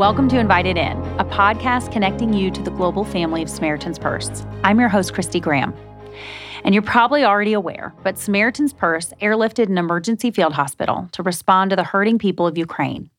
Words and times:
Welcome 0.00 0.30
to 0.30 0.38
Invited 0.38 0.78
In, 0.78 0.96
a 1.18 1.26
podcast 1.26 1.92
connecting 1.92 2.32
you 2.32 2.50
to 2.52 2.62
the 2.62 2.70
global 2.70 3.04
family 3.04 3.42
of 3.42 3.50
Samaritan's 3.50 3.98
Purse. 3.98 4.46
I'm 4.64 4.80
your 4.80 4.88
host, 4.88 5.12
Christy 5.12 5.40
Graham. 5.40 5.74
And 6.64 6.74
you're 6.74 6.80
probably 6.80 7.22
already 7.22 7.52
aware, 7.52 7.92
but 8.02 8.16
Samaritan's 8.16 8.72
Purse 8.72 9.12
airlifted 9.20 9.66
an 9.66 9.76
emergency 9.76 10.30
field 10.30 10.54
hospital 10.54 11.06
to 11.12 11.22
respond 11.22 11.68
to 11.68 11.76
the 11.76 11.84
hurting 11.84 12.18
people 12.18 12.46
of 12.46 12.56
Ukraine. 12.56 13.10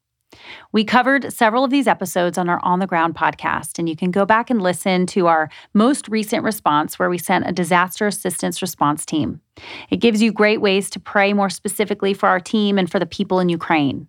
We 0.72 0.84
covered 0.84 1.32
several 1.32 1.64
of 1.64 1.70
these 1.70 1.86
episodes 1.86 2.40
on 2.40 2.50
our 2.50 2.60
On 2.64 2.80
the 2.80 2.88
Ground 2.88 3.14
podcast, 3.14 3.78
and 3.78 3.88
you 3.88 3.96
can 3.96 4.10
go 4.10 4.26
back 4.26 4.50
and 4.50 4.60
listen 4.60 5.06
to 5.06 5.28
our 5.28 5.52
most 5.76 6.08
recent 6.08 6.44
response 6.44 6.98
where 6.98 7.12
we 7.12 7.20
sent 7.20 7.48
a 7.48 7.52
disaster 7.52 8.08
assistance 8.08 8.60
response 8.60 9.06
team. 9.06 9.40
It 9.92 9.98
gives 9.98 10.20
you 10.20 10.32
great 10.32 10.62
ways 10.62 10.90
to 10.90 11.00
pray 11.00 11.32
more 11.32 11.52
specifically 11.52 12.16
for 12.16 12.28
our 12.28 12.40
team 12.40 12.80
and 12.80 12.92
for 12.92 12.98
the 12.98 13.06
people 13.06 13.40
in 13.40 13.50
Ukraine. 13.50 14.08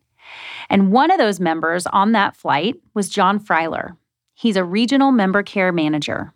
And 0.69 0.93
one 0.93 1.11
of 1.11 1.19
those 1.19 1.41
members 1.41 1.87
on 1.87 2.13
that 2.13 2.37
flight 2.37 2.77
was 2.95 3.09
John 3.09 3.39
Freiler. 3.39 3.97
He's 4.35 4.57
a 4.57 4.65
regional 4.65 5.13
member 5.13 5.43
care 5.43 5.73
manager. 5.73 6.33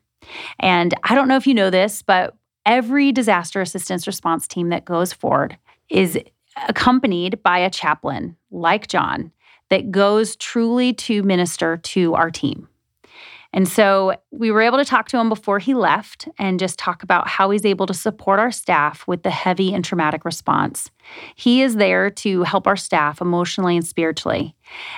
And 0.59 0.95
I 1.05 1.15
don't 1.15 1.29
know 1.29 1.37
if 1.37 1.47
you 1.47 1.55
know 1.55 1.71
this, 1.71 2.03
but 2.03 2.35
every 2.65 3.13
disaster 3.13 3.61
assistance 3.61 4.07
response 4.07 4.47
team 4.47 4.71
that 4.71 4.85
goes 4.85 5.13
forward 5.13 5.57
is 5.89 6.19
accompanied 6.69 7.43
by 7.43 7.59
a 7.59 7.71
chaplain 7.71 8.37
like 8.51 8.89
John 8.89 9.33
that 9.71 9.91
goes 9.91 10.37
truly 10.37 10.93
to 10.95 11.23
minister 11.23 11.77
to 11.77 12.15
our 12.15 12.31
team. 12.31 12.69
And 13.57 13.67
so 13.67 14.15
we 14.31 14.51
were 14.51 14.61
able 14.61 14.77
to 14.77 14.85
talk 14.85 15.09
to 15.09 15.19
him 15.19 15.31
before 15.31 15.59
he 15.59 15.73
left 15.73 16.29
and 16.39 16.61
just 16.61 16.79
talk 16.79 17.03
about 17.03 17.27
how 17.27 17.49
he's 17.49 17.65
able 17.65 17.87
to 17.87 17.95
support 17.95 18.39
our 18.39 18.53
staff 18.53 19.09
with 19.09 19.23
the 19.23 19.31
heavy 19.31 19.73
and 19.73 19.83
traumatic 19.83 20.27
response. 20.27 20.91
He 21.37 21.63
is 21.63 21.77
there 21.77 22.11
to 22.11 22.43
help 22.43 22.67
our 22.67 22.77
staff 22.77 23.23
emotionally 23.23 23.75
and 23.75 23.87
spiritually. 23.87 24.55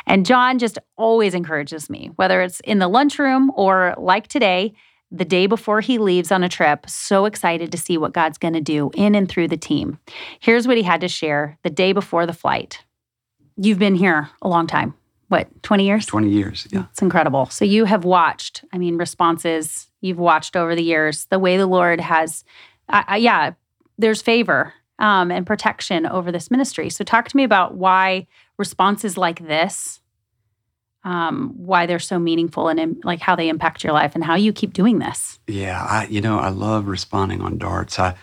And 0.06 0.26
John 0.26 0.58
just 0.58 0.76
always 0.96 1.34
encourages 1.34 1.88
me, 1.88 2.10
whether 2.16 2.42
it's 2.42 2.58
in 2.60 2.80
the 2.80 2.88
lunchroom 2.88 3.52
or 3.54 3.94
like 3.96 4.26
today, 4.26 4.74
the 5.12 5.24
day 5.24 5.46
before 5.46 5.80
he 5.80 5.98
leaves 5.98 6.32
on 6.32 6.42
a 6.42 6.48
trip, 6.48 6.90
so 6.90 7.26
excited 7.26 7.70
to 7.70 7.78
see 7.78 7.96
what 7.96 8.12
God's 8.12 8.38
going 8.38 8.54
to 8.54 8.60
do 8.60 8.90
in 8.94 9.14
and 9.14 9.28
through 9.28 9.48
the 9.48 9.56
team. 9.56 10.00
Here's 10.40 10.66
what 10.66 10.76
he 10.76 10.82
had 10.82 11.00
to 11.02 11.08
share 11.08 11.56
the 11.62 11.70
day 11.70 11.92
before 11.92 12.26
the 12.26 12.32
flight. 12.32 12.84
You've 13.56 13.78
been 13.78 13.94
here 13.94 14.30
a 14.42 14.48
long 14.48 14.66
time. 14.66 14.94
What, 15.28 15.62
20 15.62 15.84
years? 15.84 16.06
20 16.06 16.30
years, 16.30 16.66
yeah. 16.70 16.86
It's 16.90 17.02
incredible. 17.02 17.46
So 17.46 17.64
you 17.64 17.84
have 17.84 18.04
watched, 18.04 18.64
I 18.72 18.78
mean, 18.78 18.96
responses 18.96 19.88
you've 20.00 20.18
watched 20.18 20.56
over 20.56 20.74
the 20.74 20.82
years, 20.82 21.26
the 21.26 21.38
way 21.38 21.56
the 21.56 21.66
Lord 21.66 22.00
has, 22.00 22.44
uh, 22.88 23.16
yeah, 23.18 23.52
there's 23.98 24.22
favor 24.22 24.72
um, 24.98 25.30
and 25.30 25.46
protection 25.46 26.06
over 26.06 26.32
this 26.32 26.50
ministry. 26.50 26.88
So 26.88 27.04
talk 27.04 27.28
to 27.28 27.36
me 27.36 27.44
about 27.44 27.74
why 27.74 28.26
responses 28.56 29.18
like 29.18 29.46
this, 29.46 30.00
um, 31.04 31.52
why 31.56 31.86
they're 31.86 31.98
so 31.98 32.18
meaningful 32.18 32.68
and 32.68 32.80
in, 32.80 33.00
like 33.04 33.20
how 33.20 33.36
they 33.36 33.48
impact 33.48 33.84
your 33.84 33.92
life 33.92 34.14
and 34.14 34.24
how 34.24 34.34
you 34.34 34.52
keep 34.52 34.72
doing 34.72 34.98
this. 34.98 35.38
Yeah, 35.46 35.82
I, 35.82 36.06
you 36.06 36.20
know, 36.20 36.38
I 36.38 36.48
love 36.48 36.86
responding 36.86 37.42
on 37.42 37.58
darts. 37.58 37.98
I, 37.98 38.14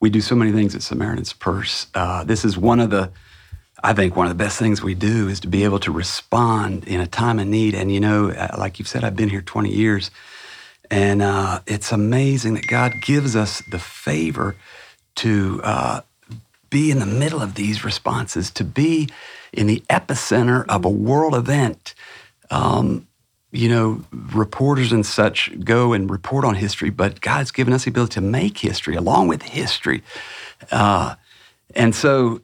we 0.00 0.10
do 0.10 0.20
so 0.20 0.34
many 0.34 0.52
things 0.52 0.74
at 0.74 0.82
Samaritan's 0.82 1.32
Purse. 1.32 1.86
Uh, 1.94 2.24
this 2.24 2.44
is 2.44 2.58
one 2.58 2.80
of 2.80 2.90
the 2.90 3.12
I 3.84 3.92
think 3.92 4.16
one 4.16 4.26
of 4.26 4.30
the 4.30 4.42
best 4.42 4.58
things 4.58 4.82
we 4.82 4.94
do 4.94 5.28
is 5.28 5.40
to 5.40 5.46
be 5.46 5.62
able 5.64 5.78
to 5.80 5.92
respond 5.92 6.88
in 6.88 7.02
a 7.02 7.06
time 7.06 7.38
of 7.38 7.46
need. 7.46 7.74
And, 7.74 7.92
you 7.92 8.00
know, 8.00 8.30
uh, 8.30 8.56
like 8.58 8.78
you've 8.78 8.88
said, 8.88 9.04
I've 9.04 9.14
been 9.14 9.28
here 9.28 9.42
20 9.42 9.68
years. 9.68 10.10
And 10.90 11.20
uh, 11.20 11.60
it's 11.66 11.92
amazing 11.92 12.54
that 12.54 12.66
God 12.66 12.94
gives 13.02 13.36
us 13.36 13.62
the 13.70 13.78
favor 13.78 14.56
to 15.16 15.60
uh, 15.62 16.00
be 16.70 16.90
in 16.90 16.98
the 16.98 17.06
middle 17.06 17.42
of 17.42 17.56
these 17.56 17.84
responses, 17.84 18.50
to 18.52 18.64
be 18.64 19.10
in 19.52 19.66
the 19.66 19.82
epicenter 19.90 20.64
of 20.66 20.86
a 20.86 20.90
world 20.90 21.34
event. 21.34 21.94
Um, 22.50 23.06
you 23.52 23.68
know, 23.68 24.02
reporters 24.10 24.92
and 24.92 25.04
such 25.04 25.50
go 25.62 25.92
and 25.92 26.10
report 26.10 26.46
on 26.46 26.54
history, 26.54 26.88
but 26.88 27.20
God's 27.20 27.50
given 27.50 27.74
us 27.74 27.84
the 27.84 27.90
ability 27.90 28.14
to 28.14 28.20
make 28.22 28.58
history 28.58 28.96
along 28.96 29.28
with 29.28 29.42
history. 29.42 30.02
Uh, 30.72 31.16
and 31.74 31.94
so 31.94 32.40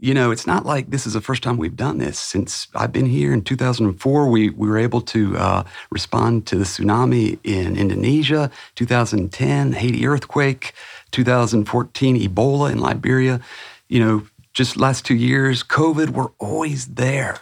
you 0.00 0.14
know, 0.14 0.30
it's 0.30 0.46
not 0.46 0.64
like 0.64 0.90
this 0.90 1.06
is 1.06 1.12
the 1.12 1.20
first 1.20 1.42
time 1.42 1.58
we've 1.58 1.76
done 1.76 1.98
this. 1.98 2.18
Since 2.18 2.68
I've 2.74 2.92
been 2.92 3.06
here 3.06 3.34
in 3.34 3.42
2004, 3.42 4.30
we, 4.30 4.48
we 4.48 4.68
were 4.68 4.78
able 4.78 5.02
to 5.02 5.36
uh, 5.36 5.64
respond 5.90 6.46
to 6.46 6.56
the 6.56 6.64
tsunami 6.64 7.38
in 7.44 7.76
Indonesia, 7.76 8.50
2010, 8.76 9.72
Haiti 9.74 10.06
earthquake, 10.06 10.72
2014, 11.10 12.18
Ebola 12.18 12.72
in 12.72 12.78
Liberia. 12.78 13.40
You 13.88 14.00
know, 14.00 14.26
just 14.54 14.78
last 14.78 15.04
two 15.04 15.14
years, 15.14 15.62
COVID, 15.62 16.10
we're 16.10 16.30
always 16.38 16.86
there. 16.86 17.40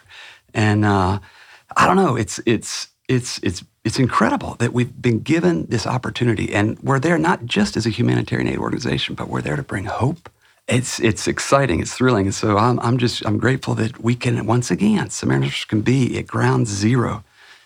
And 0.53 0.85
uh, 0.85 1.21
I 1.77 1.87
don't 1.87 1.97
know, 1.97 2.17
it's, 2.17 2.41
it's, 2.45 2.89
it's, 3.09 3.39
it's, 3.45 3.65
it's 3.85 4.01
incredible 4.01 4.57
that 4.57 4.73
we've 4.73 5.01
been 5.01 5.21
given 5.21 5.67
this 5.67 5.87
opportunity. 5.87 6.53
And 6.53 6.77
we're 6.81 6.99
there 6.99 7.19
not 7.19 7.47
just 7.47 7.77
as 7.77 7.87
a 7.87 7.91
humanitarian 7.91 8.49
aid 8.49 8.59
organization, 8.59 9.15
but 9.15 9.29
we're 9.29 9.43
there 9.43 9.57
to 9.57 9.63
bring 9.63 9.85
hope 9.85 10.29
it's 10.69 11.01
it's 11.01 11.27
exciting, 11.27 11.81
it's 11.81 11.95
thrilling, 11.95 12.27
and 12.27 12.34
so 12.34 12.59
I'm 12.59 12.79
I'm 12.81 12.99
just 12.99 13.25
I'm 13.27 13.39
grateful 13.39 13.75
that 13.77 14.03
we 14.03 14.15
can 14.15 14.47
once 14.47 14.71
again 14.71 15.11
Samaritans 15.11 15.65
can 15.65 15.81
be 15.81 16.19
at 16.19 16.27
ground 16.27 16.69
zero, 16.69 17.25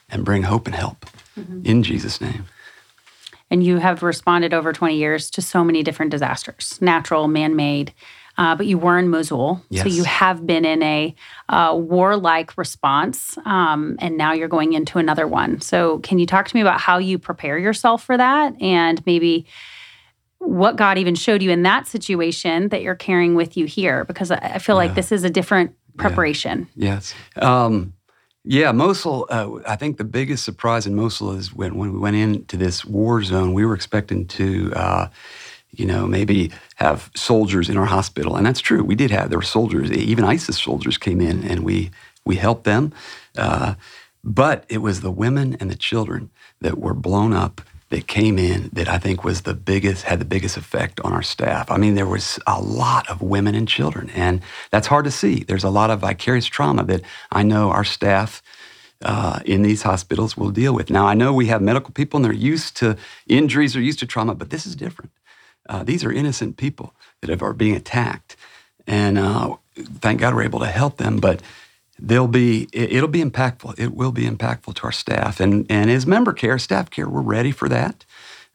and 0.08 0.24
bring 0.24 0.44
hope 0.44 0.66
and 0.66 0.74
help 0.74 1.06
mm-hmm. 1.38 1.62
in 1.64 1.82
Jesus' 1.82 2.20
name. 2.20 2.44
And 3.50 3.64
you 3.64 3.78
have 3.78 4.02
responded 4.02 4.54
over 4.54 4.72
20 4.72 4.96
years 4.96 5.28
to 5.30 5.42
so 5.42 5.62
many 5.62 5.82
different 5.82 6.10
disasters, 6.10 6.78
natural, 6.80 7.28
man-made. 7.28 7.92
Uh, 8.38 8.56
but 8.56 8.64
you 8.64 8.78
were 8.78 8.98
in 8.98 9.10
Mosul, 9.10 9.60
yes. 9.68 9.82
so 9.82 9.90
you 9.90 10.04
have 10.04 10.46
been 10.46 10.64
in 10.64 10.82
a 10.82 11.14
uh, 11.50 11.74
warlike 11.76 12.56
response, 12.56 13.36
um, 13.44 13.96
and 13.98 14.16
now 14.16 14.32
you're 14.32 14.48
going 14.48 14.72
into 14.72 14.98
another 14.98 15.28
one. 15.28 15.60
So, 15.60 15.98
can 15.98 16.18
you 16.18 16.24
talk 16.24 16.48
to 16.48 16.56
me 16.56 16.62
about 16.62 16.80
how 16.80 16.96
you 16.96 17.18
prepare 17.18 17.58
yourself 17.58 18.02
for 18.02 18.16
that, 18.16 18.54
and 18.62 19.04
maybe 19.04 19.44
what 20.44 20.76
God 20.76 20.98
even 20.98 21.14
showed 21.14 21.42
you 21.42 21.50
in 21.50 21.62
that 21.62 21.86
situation 21.86 22.68
that 22.68 22.82
you're 22.82 22.94
carrying 22.94 23.34
with 23.34 23.56
you 23.56 23.66
here? 23.66 24.04
Because 24.04 24.30
I 24.30 24.58
feel 24.58 24.76
like 24.76 24.94
this 24.94 25.12
is 25.12 25.24
a 25.24 25.30
different 25.30 25.74
preparation. 25.96 26.68
Yeah. 26.74 26.94
Yes. 26.94 27.14
Um, 27.36 27.94
yeah, 28.44 28.72
Mosul, 28.72 29.26
uh, 29.30 29.60
I 29.68 29.76
think 29.76 29.98
the 29.98 30.04
biggest 30.04 30.44
surprise 30.44 30.84
in 30.84 30.96
Mosul 30.96 31.32
is 31.32 31.54
when, 31.54 31.76
when 31.76 31.92
we 31.92 31.98
went 31.98 32.16
into 32.16 32.56
this 32.56 32.84
war 32.84 33.22
zone, 33.22 33.54
we 33.54 33.64
were 33.64 33.74
expecting 33.74 34.26
to, 34.28 34.72
uh, 34.74 35.08
you 35.70 35.86
know, 35.86 36.06
maybe 36.06 36.50
have 36.74 37.08
soldiers 37.14 37.70
in 37.70 37.76
our 37.76 37.86
hospital. 37.86 38.36
And 38.36 38.44
that's 38.44 38.60
true. 38.60 38.82
We 38.82 38.96
did 38.96 39.12
have, 39.12 39.30
there 39.30 39.38
were 39.38 39.44
soldiers, 39.44 39.92
even 39.92 40.24
ISIS 40.24 40.60
soldiers 40.60 40.98
came 40.98 41.20
in 41.20 41.44
and 41.44 41.60
we, 41.60 41.92
we 42.24 42.34
helped 42.34 42.64
them. 42.64 42.92
Uh, 43.38 43.74
but 44.24 44.64
it 44.68 44.78
was 44.78 45.00
the 45.00 45.10
women 45.10 45.56
and 45.60 45.70
the 45.70 45.76
children 45.76 46.30
that 46.60 46.78
were 46.78 46.94
blown 46.94 47.32
up 47.32 47.60
that 47.92 48.06
came 48.06 48.38
in 48.38 48.70
that 48.72 48.88
I 48.88 48.96
think 48.96 49.22
was 49.22 49.42
the 49.42 49.52
biggest, 49.52 50.04
had 50.04 50.18
the 50.18 50.24
biggest 50.24 50.56
effect 50.56 50.98
on 51.00 51.12
our 51.12 51.22
staff. 51.22 51.70
I 51.70 51.76
mean, 51.76 51.94
there 51.94 52.06
was 52.06 52.38
a 52.46 52.58
lot 52.58 53.06
of 53.10 53.20
women 53.20 53.54
and 53.54 53.68
children, 53.68 54.08
and 54.14 54.40
that's 54.70 54.86
hard 54.86 55.04
to 55.04 55.10
see. 55.10 55.44
There's 55.44 55.62
a 55.62 55.68
lot 55.68 55.90
of 55.90 56.00
vicarious 56.00 56.46
trauma 56.46 56.84
that 56.84 57.02
I 57.30 57.42
know 57.42 57.70
our 57.70 57.84
staff 57.84 58.42
uh, 59.02 59.40
in 59.44 59.60
these 59.60 59.82
hospitals 59.82 60.38
will 60.38 60.50
deal 60.50 60.72
with. 60.72 60.88
Now, 60.88 61.06
I 61.06 61.12
know 61.12 61.34
we 61.34 61.48
have 61.48 61.60
medical 61.60 61.92
people 61.92 62.16
and 62.16 62.24
they're 62.24 62.32
used 62.32 62.78
to 62.78 62.96
injuries, 63.26 63.74
they're 63.74 63.82
used 63.82 63.98
to 63.98 64.06
trauma, 64.06 64.34
but 64.34 64.48
this 64.48 64.64
is 64.64 64.74
different. 64.74 65.10
Uh, 65.68 65.82
these 65.84 66.02
are 66.02 66.10
innocent 66.10 66.56
people 66.56 66.94
that 67.20 67.42
are 67.42 67.52
being 67.52 67.76
attacked. 67.76 68.36
And 68.86 69.18
uh, 69.18 69.56
thank 70.00 70.20
God 70.20 70.34
we're 70.34 70.44
able 70.44 70.60
to 70.60 70.66
help 70.66 70.96
them. 70.96 71.18
But 71.18 71.42
they'll 71.98 72.28
be 72.28 72.68
it'll 72.72 73.08
be 73.08 73.22
impactful. 73.22 73.78
It 73.78 73.94
will 73.94 74.12
be 74.12 74.26
impactful 74.26 74.74
to 74.74 74.84
our 74.84 74.92
staff. 74.92 75.40
And 75.40 75.66
and 75.70 75.90
as 75.90 76.06
member 76.06 76.32
care 76.32 76.58
staff 76.58 76.90
care 76.90 77.08
we're 77.08 77.22
ready 77.22 77.52
for 77.52 77.68
that. 77.68 78.04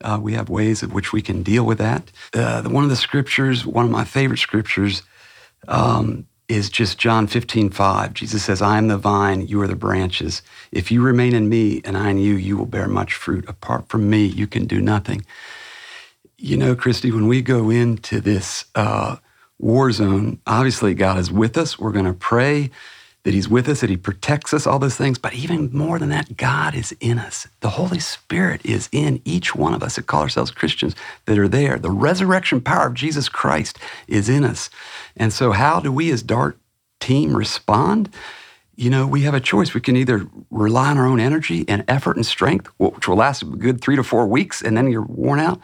Uh, 0.01 0.19
we 0.21 0.33
have 0.33 0.47
ways 0.49 0.83
of 0.83 0.93
which 0.93 1.11
we 1.11 1.21
can 1.21 1.41
deal 1.43 1.65
with 1.65 1.79
that. 1.79 2.11
Uh, 2.33 2.61
one 2.63 2.83
of 2.83 2.89
the 2.89 2.95
scriptures 2.95 3.65
one 3.65 3.85
of 3.85 3.91
my 3.91 4.03
favorite 4.03 4.39
scriptures 4.39 5.03
um, 5.67 6.27
is 6.47 6.69
just 6.69 6.97
john 6.97 7.27
15 7.27 7.69
5 7.71 8.13
jesus 8.13 8.45
says 8.45 8.61
i 8.61 8.77
am 8.77 8.87
the 8.87 8.97
vine 8.97 9.47
you 9.47 9.61
are 9.61 9.67
the 9.67 9.75
branches. 9.75 10.41
If 10.71 10.91
you 10.91 11.01
remain 11.01 11.33
in 11.35 11.49
me 11.49 11.81
and 11.85 11.97
i 11.97 12.09
in 12.09 12.19
you 12.19 12.35
you 12.35 12.57
will 12.57 12.65
bear 12.65 12.87
much 12.87 13.13
fruit. 13.15 13.47
Apart 13.49 13.89
from 13.89 14.09
me 14.09 14.25
you 14.25 14.47
can 14.47 14.65
do 14.65 14.81
nothing. 14.81 15.25
You 16.37 16.57
know 16.57 16.75
christy 16.75 17.11
when 17.11 17.27
we 17.27 17.41
go 17.41 17.69
into 17.69 18.21
this 18.21 18.65
uh, 18.75 19.17
war 19.59 19.91
zone 19.91 20.39
obviously 20.47 20.93
god 20.93 21.17
is 21.19 21.31
with 21.31 21.57
us. 21.57 21.79
We're 21.79 21.93
going 21.93 22.05
to 22.05 22.13
pray 22.13 22.71
that 23.27 23.33
He's 23.33 23.49
with 23.49 23.67
us, 23.67 23.81
that 23.81 23.89
He 23.89 23.97
protects 23.97 24.53
us, 24.53 24.65
all 24.65 24.79
those 24.79 24.95
things. 24.95 25.17
But 25.17 25.33
even 25.33 25.69
more 25.73 25.99
than 25.99 26.07
that, 26.07 26.37
God 26.37 26.73
is 26.73 26.95
in 27.01 27.19
us. 27.19 27.45
The 27.59 27.71
Holy 27.71 27.99
Spirit 27.99 28.61
is 28.63 28.87
in 28.93 29.21
each 29.25 29.53
one 29.53 29.73
of 29.73 29.83
us 29.83 29.97
that 29.97 30.07
call 30.07 30.21
ourselves 30.21 30.49
Christians 30.49 30.95
that 31.25 31.37
are 31.37 31.49
there. 31.49 31.77
The 31.77 31.91
resurrection 31.91 32.61
power 32.61 32.87
of 32.87 32.93
Jesus 32.93 33.27
Christ 33.27 33.79
is 34.07 34.29
in 34.29 34.45
us. 34.45 34.69
And 35.17 35.33
so, 35.33 35.51
how 35.51 35.81
do 35.81 35.91
we 35.91 36.09
as 36.09 36.23
Dart 36.23 36.57
team 37.01 37.35
respond? 37.35 38.09
You 38.77 38.89
know, 38.89 39.05
we 39.05 39.23
have 39.23 39.33
a 39.33 39.41
choice. 39.41 39.73
We 39.73 39.81
can 39.81 39.97
either 39.97 40.25
rely 40.49 40.91
on 40.91 40.97
our 40.97 41.05
own 41.05 41.19
energy 41.19 41.65
and 41.67 41.83
effort 41.89 42.15
and 42.15 42.25
strength, 42.25 42.67
which 42.77 43.09
will 43.09 43.17
last 43.17 43.41
a 43.41 43.45
good 43.45 43.81
three 43.81 43.97
to 43.97 44.03
four 44.03 44.25
weeks, 44.25 44.61
and 44.61 44.77
then 44.77 44.89
you're 44.89 45.01
worn 45.01 45.41
out, 45.41 45.59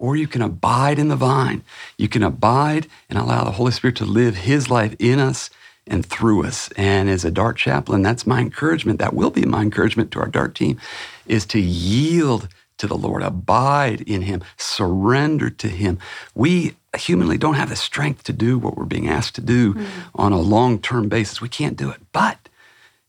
or 0.00 0.16
you 0.16 0.26
can 0.26 0.42
abide 0.42 0.98
in 0.98 1.06
the 1.06 1.14
vine. 1.14 1.62
You 1.98 2.08
can 2.08 2.24
abide 2.24 2.88
and 3.08 3.16
allow 3.16 3.44
the 3.44 3.52
Holy 3.52 3.70
Spirit 3.70 3.94
to 3.98 4.04
live 4.04 4.38
His 4.38 4.68
life 4.68 4.96
in 4.98 5.20
us 5.20 5.50
and 5.86 6.04
through 6.04 6.44
us. 6.44 6.70
And 6.76 7.08
as 7.08 7.24
a 7.24 7.30
dart 7.30 7.56
chaplain, 7.56 8.02
that's 8.02 8.26
my 8.26 8.40
encouragement. 8.40 8.98
That 8.98 9.14
will 9.14 9.30
be 9.30 9.44
my 9.44 9.62
encouragement 9.62 10.10
to 10.12 10.20
our 10.20 10.28
dart 10.28 10.54
team 10.54 10.80
is 11.26 11.46
to 11.46 11.60
yield 11.60 12.48
to 12.78 12.86
the 12.86 12.96
Lord, 12.96 13.22
abide 13.22 14.02
in 14.02 14.22
Him, 14.22 14.42
surrender 14.56 15.48
to 15.50 15.68
Him. 15.68 15.98
We 16.34 16.76
humanly 16.96 17.38
don't 17.38 17.54
have 17.54 17.70
the 17.70 17.76
strength 17.76 18.24
to 18.24 18.32
do 18.32 18.58
what 18.58 18.76
we're 18.76 18.84
being 18.84 19.08
asked 19.08 19.34
to 19.36 19.40
do 19.40 19.74
mm. 19.74 19.86
on 20.14 20.32
a 20.32 20.40
long 20.40 20.78
term 20.78 21.08
basis. 21.08 21.40
We 21.40 21.48
can't 21.48 21.76
do 21.76 21.90
it. 21.90 22.00
But 22.12 22.45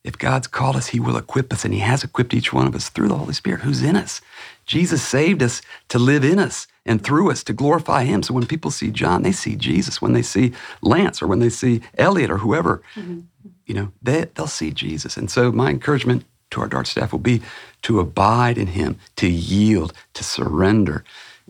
if 0.04 0.18
God's 0.18 0.48
called 0.48 0.76
us, 0.76 0.88
He 0.88 1.00
will 1.00 1.18
equip 1.18 1.52
us, 1.52 1.66
and 1.66 1.74
He 1.74 1.82
has 1.82 2.04
equipped 2.04 2.34
each 2.34 2.54
one 2.54 2.68
of 2.68 2.76
us 2.76 2.90
through 2.90 3.10
the 3.10 3.18
Holy 3.18 3.34
Spirit 3.34 3.62
who's 3.62 3.82
in 3.82 3.96
us. 3.96 4.22
Jesus 4.66 5.02
saved 5.02 5.44
us 5.44 5.62
to 5.90 6.00
live 6.00 6.24
in 6.24 6.40
us 6.40 6.68
and 6.86 7.04
through 7.04 7.32
us 7.32 7.44
to 7.44 7.54
glorify 7.54 8.04
Him. 8.04 8.24
So 8.24 8.34
when 8.34 8.46
people 8.46 8.72
see 8.72 8.90
John, 8.90 9.24
they 9.24 9.32
see 9.32 9.56
Jesus. 9.56 10.02
When 10.02 10.14
they 10.14 10.22
see 10.22 10.54
Lance 10.82 11.22
or 11.22 11.28
when 11.28 11.40
they 11.40 11.50
see 11.50 11.82
Elliot 11.98 12.32
or 12.32 12.38
whoever, 12.38 12.82
mm-hmm. 12.96 13.22
you 13.66 13.74
know, 13.74 13.92
they, 14.02 14.26
they'll 14.36 14.48
see 14.48 14.72
Jesus. 14.72 15.18
And 15.18 15.30
so 15.30 15.52
my 15.52 15.70
encouragement 15.70 16.26
to 16.52 16.62
our 16.62 16.68
Dart 16.68 16.88
staff 16.88 17.12
will 17.12 17.20
be 17.20 17.42
to 17.84 18.00
abide 18.00 18.58
in 18.58 18.68
Him, 18.68 18.98
to 19.18 19.28
yield, 19.28 19.94
to 20.14 20.24
surrender, 20.24 21.04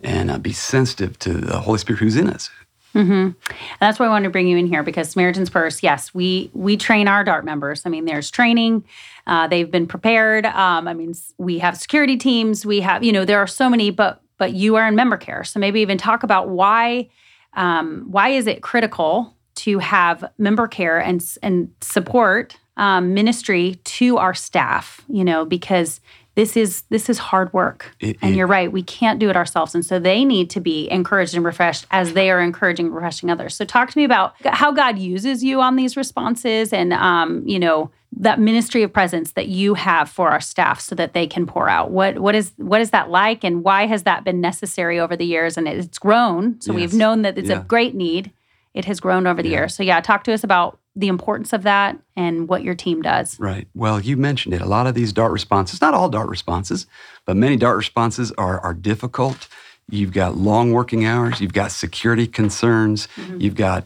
and 0.04 0.30
uh, 0.30 0.38
be 0.38 0.54
sensitive 0.54 1.18
to 1.20 1.34
the 1.34 1.60
Holy 1.60 1.80
Spirit 1.80 2.00
who's 2.00 2.18
in 2.18 2.30
us. 2.30 2.50
Mm-hmm. 2.98 3.12
And 3.12 3.36
that's 3.80 4.00
why 4.00 4.08
I 4.08 4.10
wanted 4.10 4.26
to 4.26 4.32
bring 4.32 4.48
you 4.48 4.58
in 4.58 4.66
here 4.66 4.82
because 4.82 5.12
Samaritan's 5.12 5.52
Purse, 5.52 5.84
yes, 5.84 6.14
we 6.14 6.50
we 6.54 6.78
train 6.78 7.08
our 7.08 7.24
Dart 7.24 7.46
members. 7.46 7.86
I 7.86 7.90
mean, 7.90 8.06
there's 8.06 8.32
training. 8.32 8.84
Uh, 9.28 9.48
they've 9.48 9.70
been 9.70 9.86
prepared. 9.86 10.46
Um, 10.48 10.88
I 10.88 10.94
mean, 10.94 11.14
we 11.38 11.60
have 11.60 11.78
security 11.78 12.18
teams. 12.18 12.66
We 12.66 12.82
have, 12.82 13.04
you 13.04 13.12
know, 13.12 13.24
there 13.24 13.40
are 13.40 13.48
so 13.48 13.70
many, 13.70 13.92
but 13.92 14.22
but 14.38 14.54
you 14.54 14.76
are 14.78 14.88
in 14.88 14.96
member 14.96 15.18
care. 15.18 15.44
So 15.44 15.60
maybe 15.60 15.82
even 15.82 15.98
talk 15.98 16.24
about 16.24 16.50
why 16.50 17.10
um, 17.54 18.06
why 18.10 18.30
is 18.30 18.48
it 18.48 18.62
critical 18.62 19.36
to 19.56 19.80
have 19.80 20.26
member 20.40 20.68
care 20.68 21.00
and 21.00 21.24
and 21.44 21.72
support 21.82 22.58
um, 22.78 23.14
ministry 23.14 23.80
to 23.84 24.18
our 24.18 24.34
staff? 24.34 25.02
You 25.08 25.24
know, 25.24 25.46
because 25.46 26.02
this 26.38 26.56
is 26.56 26.84
this 26.90 27.10
is 27.10 27.18
hard 27.18 27.52
work, 27.52 27.96
it, 28.00 28.16
and 28.22 28.36
it, 28.36 28.38
you're 28.38 28.46
right. 28.46 28.72
We 28.72 28.84
can't 28.84 29.18
do 29.18 29.28
it 29.28 29.36
ourselves, 29.36 29.74
and 29.74 29.84
so 29.84 29.98
they 29.98 30.24
need 30.24 30.52
to 30.52 30.60
be 30.60 30.88
encouraged 30.92 31.34
and 31.34 31.44
refreshed 31.44 31.88
as 31.90 32.14
they 32.14 32.30
are 32.30 32.40
encouraging 32.40 32.86
and 32.86 32.96
refreshing 32.96 33.32
others. 33.32 33.56
So 33.56 33.66
talk 33.66 33.90
to 33.90 33.98
me 33.98 34.04
about 34.04 34.36
how 34.46 34.72
God 34.72 35.00
uses 35.00 35.44
you 35.44 35.62
on 35.62 35.78
these 35.78 35.98
responses, 35.98 36.72
and 36.72 36.94
um, 36.94 37.42
you 37.48 37.58
know 37.58 37.90
that 38.18 38.40
ministry 38.40 38.84
of 38.84 38.94
presence 38.94 39.32
that 39.32 39.48
you 39.48 39.74
have 39.74 40.12
for 40.12 40.30
our 40.30 40.40
staff 40.40 40.80
so 40.80 40.94
that 40.94 41.14
they 41.14 41.26
can 41.26 41.48
pour 41.48 41.68
out 41.68 41.90
what 41.90 42.20
what 42.20 42.36
is 42.36 42.52
what 42.58 42.82
is 42.82 42.92
that 42.92 43.10
like 43.10 43.44
and 43.44 43.64
why 43.64 43.88
has 43.88 44.04
that 44.04 44.24
been 44.24 44.40
necessary 44.40 45.00
over 45.00 45.18
the 45.18 45.26
years 45.26 45.58
and 45.58 45.68
it's 45.68 45.98
grown 45.98 46.62
so 46.62 46.72
yes. 46.72 46.80
we've 46.80 46.94
known 46.94 47.24
that 47.24 47.38
it's 47.38 47.50
yeah. 47.50 47.60
a 47.60 47.64
great 47.64 47.96
need 47.96 48.32
it 48.76 48.86
has 48.86 49.00
grown 49.00 49.28
over 49.28 49.42
the 49.42 49.50
yeah. 49.50 49.58
years 49.58 49.76
so 49.76 49.84
yeah 49.84 50.00
talk 50.00 50.24
to 50.24 50.32
us 50.32 50.44
about 50.44 50.80
the 50.98 51.08
importance 51.08 51.54
of 51.54 51.64
that 51.64 51.98
and 52.16 52.48
what 52.48 52.64
your 52.64 52.76
team 52.76 53.02
does 53.02 53.40
right 53.40 53.68
well 53.76 54.00
you 54.00 54.18
mentioned 54.18 54.54
it 54.54 54.62
a 54.62 54.66
lot 54.66 54.88
of 54.88 54.96
these 54.96 55.14
dart 55.14 55.32
responses 55.32 55.80
not 55.80 55.94
all 55.94 56.10
dart 56.10 56.28
responses 56.28 56.88
but 57.26 57.38
many 57.38 57.56
dart 57.56 57.78
responses 57.78 58.32
are 58.34 58.60
are 58.62 58.74
difficult 58.74 59.48
you've 59.90 60.12
got 60.12 60.36
long 60.36 60.72
working 60.72 61.06
hours 61.06 61.40
you've 61.40 61.54
got 61.54 61.72
security 61.72 62.28
concerns 62.28 63.08
mm-hmm. 63.16 63.40
you've 63.40 63.56
got 63.56 63.86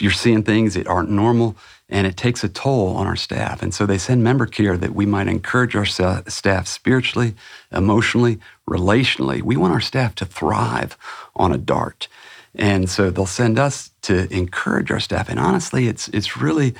you're 0.00 0.12
seeing 0.12 0.42
things 0.42 0.74
that 0.74 0.86
aren't 0.86 1.10
normal 1.10 1.56
and 1.88 2.06
it 2.06 2.16
takes 2.16 2.42
a 2.42 2.48
toll 2.48 2.96
on 2.96 3.06
our 3.06 3.16
staff. 3.16 3.62
And 3.62 3.72
so 3.72 3.86
they 3.86 3.98
send 3.98 4.24
member 4.24 4.46
care 4.46 4.76
that 4.76 4.94
we 4.94 5.06
might 5.06 5.28
encourage 5.28 5.76
our 5.76 5.84
staff 5.84 6.66
spiritually, 6.66 7.34
emotionally, 7.70 8.40
relationally. 8.68 9.40
We 9.40 9.56
want 9.56 9.72
our 9.72 9.80
staff 9.80 10.14
to 10.16 10.26
thrive 10.26 10.98
on 11.36 11.52
a 11.52 11.58
dart. 11.58 12.08
And 12.56 12.88
so 12.88 13.10
they'll 13.10 13.26
send 13.26 13.58
us 13.58 13.90
to 14.02 14.32
encourage 14.32 14.90
our 14.90 15.00
staff. 15.00 15.28
And 15.28 15.38
honestly, 15.38 15.88
it's 15.88 16.08
it's 16.08 16.36
really 16.36 16.74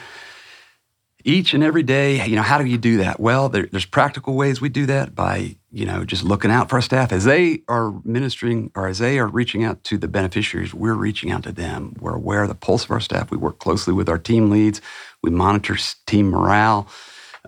each 1.26 1.54
and 1.54 1.64
every 1.64 1.82
day, 1.82 2.24
you 2.24 2.36
know, 2.36 2.42
how 2.42 2.56
do 2.56 2.64
you 2.64 2.78
do 2.78 2.98
that? 2.98 3.18
Well, 3.18 3.48
there, 3.48 3.66
there's 3.66 3.84
practical 3.84 4.34
ways 4.34 4.60
we 4.60 4.68
do 4.68 4.86
that 4.86 5.12
by, 5.16 5.56
you 5.72 5.84
know, 5.84 6.04
just 6.04 6.22
looking 6.22 6.52
out 6.52 6.70
for 6.70 6.76
our 6.76 6.82
staff 6.82 7.10
as 7.10 7.24
they 7.24 7.62
are 7.66 7.92
ministering 8.04 8.70
or 8.76 8.86
as 8.86 9.00
they 9.00 9.18
are 9.18 9.26
reaching 9.26 9.64
out 9.64 9.82
to 9.84 9.98
the 9.98 10.06
beneficiaries. 10.06 10.72
We're 10.72 10.94
reaching 10.94 11.32
out 11.32 11.42
to 11.42 11.50
them. 11.52 11.96
We're 11.98 12.14
aware 12.14 12.44
of 12.44 12.48
the 12.48 12.54
pulse 12.54 12.84
of 12.84 12.92
our 12.92 13.00
staff. 13.00 13.32
We 13.32 13.38
work 13.38 13.58
closely 13.58 13.92
with 13.92 14.08
our 14.08 14.18
team 14.18 14.50
leads. 14.50 14.80
We 15.20 15.30
monitor 15.30 15.76
team 16.06 16.30
morale. 16.30 16.88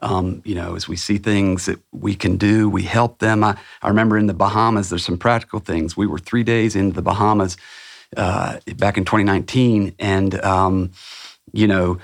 Um, 0.03 0.43
you 0.45 0.57
know, 0.57 0.75
as 0.75 0.89
we 0.89 0.97
see 0.97 1.19
things 1.19 1.67
that 1.67 1.79
we 1.93 2.17
can 2.17 2.37
do, 2.37 2.69
we 2.69 2.83
help 2.83 3.21
them. 3.21 3.45
I, 3.45 3.57
I 3.83 3.89
remember 3.89 4.19
in 4.19 4.27
the 4.27 4.35
Bahamas, 4.35 4.91
there's 4.91 5.05
some 5.05 5.19
practical 5.19 5.61
things. 5.61 5.97
We 5.97 6.07
were 6.07 6.19
three 6.19 6.43
days 6.43 6.75
into 6.75 6.95
the 6.95 7.03
Bahamas 7.03 7.57
uh, 8.17 8.59
back 8.77 8.97
in 8.97 9.05
2019, 9.05 9.95
and 9.99 10.43
um, 10.45 10.91
you 11.53 11.67
know 11.67 11.99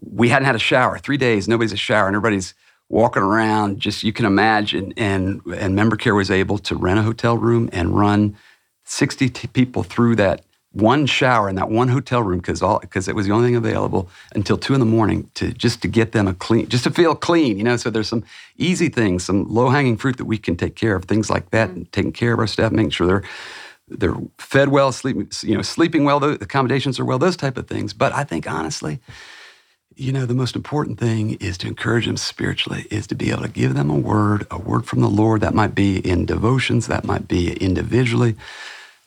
we 0.00 0.28
hadn't 0.28 0.46
had 0.46 0.54
a 0.54 0.60
shower. 0.60 0.98
Three 0.98 1.16
days, 1.16 1.48
nobody's 1.48 1.72
a 1.72 1.76
shower, 1.76 2.06
and 2.06 2.16
everybody's 2.16 2.54
walking 2.88 3.22
around. 3.22 3.78
Just 3.80 4.02
you 4.02 4.12
can 4.12 4.26
imagine. 4.26 4.92
And 4.96 5.40
and 5.54 5.74
member 5.74 5.96
care 5.96 6.14
was 6.14 6.30
able 6.30 6.58
to 6.58 6.76
rent 6.76 6.98
a 6.98 7.02
hotel 7.02 7.36
room 7.36 7.68
and 7.72 7.96
run 7.96 8.36
60 8.84 9.28
t- 9.28 9.48
people 9.48 9.82
through 9.82 10.16
that 10.16 10.44
one 10.72 11.04
shower 11.04 11.48
in 11.48 11.56
that 11.56 11.68
one 11.68 11.88
hotel 11.88 12.22
room 12.22 12.38
because 12.38 12.62
all 12.62 12.78
because 12.78 13.08
it 13.08 13.14
was 13.14 13.26
the 13.26 13.32
only 13.32 13.48
thing 13.48 13.56
available 13.56 14.08
until 14.36 14.56
two 14.56 14.72
in 14.72 14.78
the 14.78 14.86
morning 14.86 15.28
to 15.34 15.52
just 15.52 15.82
to 15.82 15.88
get 15.88 16.12
them 16.12 16.28
a 16.28 16.34
clean 16.34 16.68
just 16.68 16.84
to 16.84 16.90
feel 16.92 17.14
clean 17.14 17.58
you 17.58 17.64
know 17.64 17.76
so 17.76 17.90
there's 17.90 18.08
some 18.08 18.22
easy 18.56 18.88
things 18.88 19.24
some 19.24 19.52
low 19.52 19.68
hanging 19.68 19.96
fruit 19.96 20.16
that 20.16 20.26
we 20.26 20.38
can 20.38 20.56
take 20.56 20.76
care 20.76 20.94
of 20.94 21.06
things 21.06 21.28
like 21.28 21.50
that 21.50 21.70
mm-hmm. 21.70 21.82
taking 21.90 22.12
care 22.12 22.32
of 22.32 22.38
our 22.38 22.46
staff 22.46 22.70
making 22.70 22.90
sure 22.90 23.06
they're 23.06 23.24
they're 23.90 24.16
fed 24.38 24.68
well 24.68 24.92
sleeping 24.92 25.28
you 25.42 25.54
know 25.56 25.62
sleeping 25.62 26.04
well 26.04 26.20
the 26.20 26.32
accommodations 26.42 27.00
are 27.00 27.04
well 27.04 27.18
those 27.18 27.36
type 27.36 27.58
of 27.58 27.68
things 27.68 27.92
but 27.92 28.12
i 28.14 28.24
think 28.24 28.50
honestly 28.50 29.00
you 29.96 30.12
know, 30.12 30.26
the 30.26 30.34
most 30.34 30.56
important 30.56 30.98
thing 30.98 31.32
is 31.40 31.58
to 31.58 31.68
encourage 31.68 32.06
them 32.06 32.16
spiritually, 32.16 32.86
is 32.90 33.06
to 33.08 33.14
be 33.14 33.30
able 33.30 33.42
to 33.42 33.48
give 33.48 33.74
them 33.74 33.90
a 33.90 33.98
word, 33.98 34.46
a 34.50 34.58
word 34.58 34.86
from 34.86 35.00
the 35.00 35.10
Lord. 35.10 35.42
That 35.42 35.54
might 35.54 35.74
be 35.74 35.98
in 35.98 36.26
devotions, 36.26 36.86
that 36.86 37.04
might 37.04 37.28
be 37.28 37.52
individually, 37.54 38.36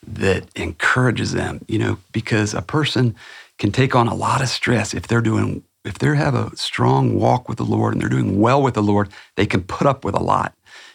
that 0.06 0.46
encourages 0.56 1.32
them, 1.32 1.64
you 1.68 1.78
know, 1.78 1.98
because 2.12 2.54
a 2.54 2.62
person 2.62 3.16
can 3.58 3.72
take 3.72 3.96
on 3.96 4.08
a 4.08 4.14
lot 4.14 4.42
of 4.42 4.48
stress 4.48 4.94
if 4.94 5.08
they're 5.08 5.20
doing, 5.20 5.64
if 5.84 5.98
they 5.98 6.14
have 6.16 6.34
a 6.34 6.56
strong 6.56 7.18
walk 7.18 7.48
with 7.48 7.58
the 7.58 7.64
Lord 7.64 7.94
and 7.94 8.02
they're 8.02 8.08
doing 8.08 8.40
well 8.40 8.62
with 8.62 8.74
the 8.74 8.82
Lord, 8.82 9.08
they 9.36 9.46
can 9.46 9.62
put 9.64 9.86
up 9.88 10.04
with 10.04 10.14
a 10.14 10.22
lot 10.22 10.54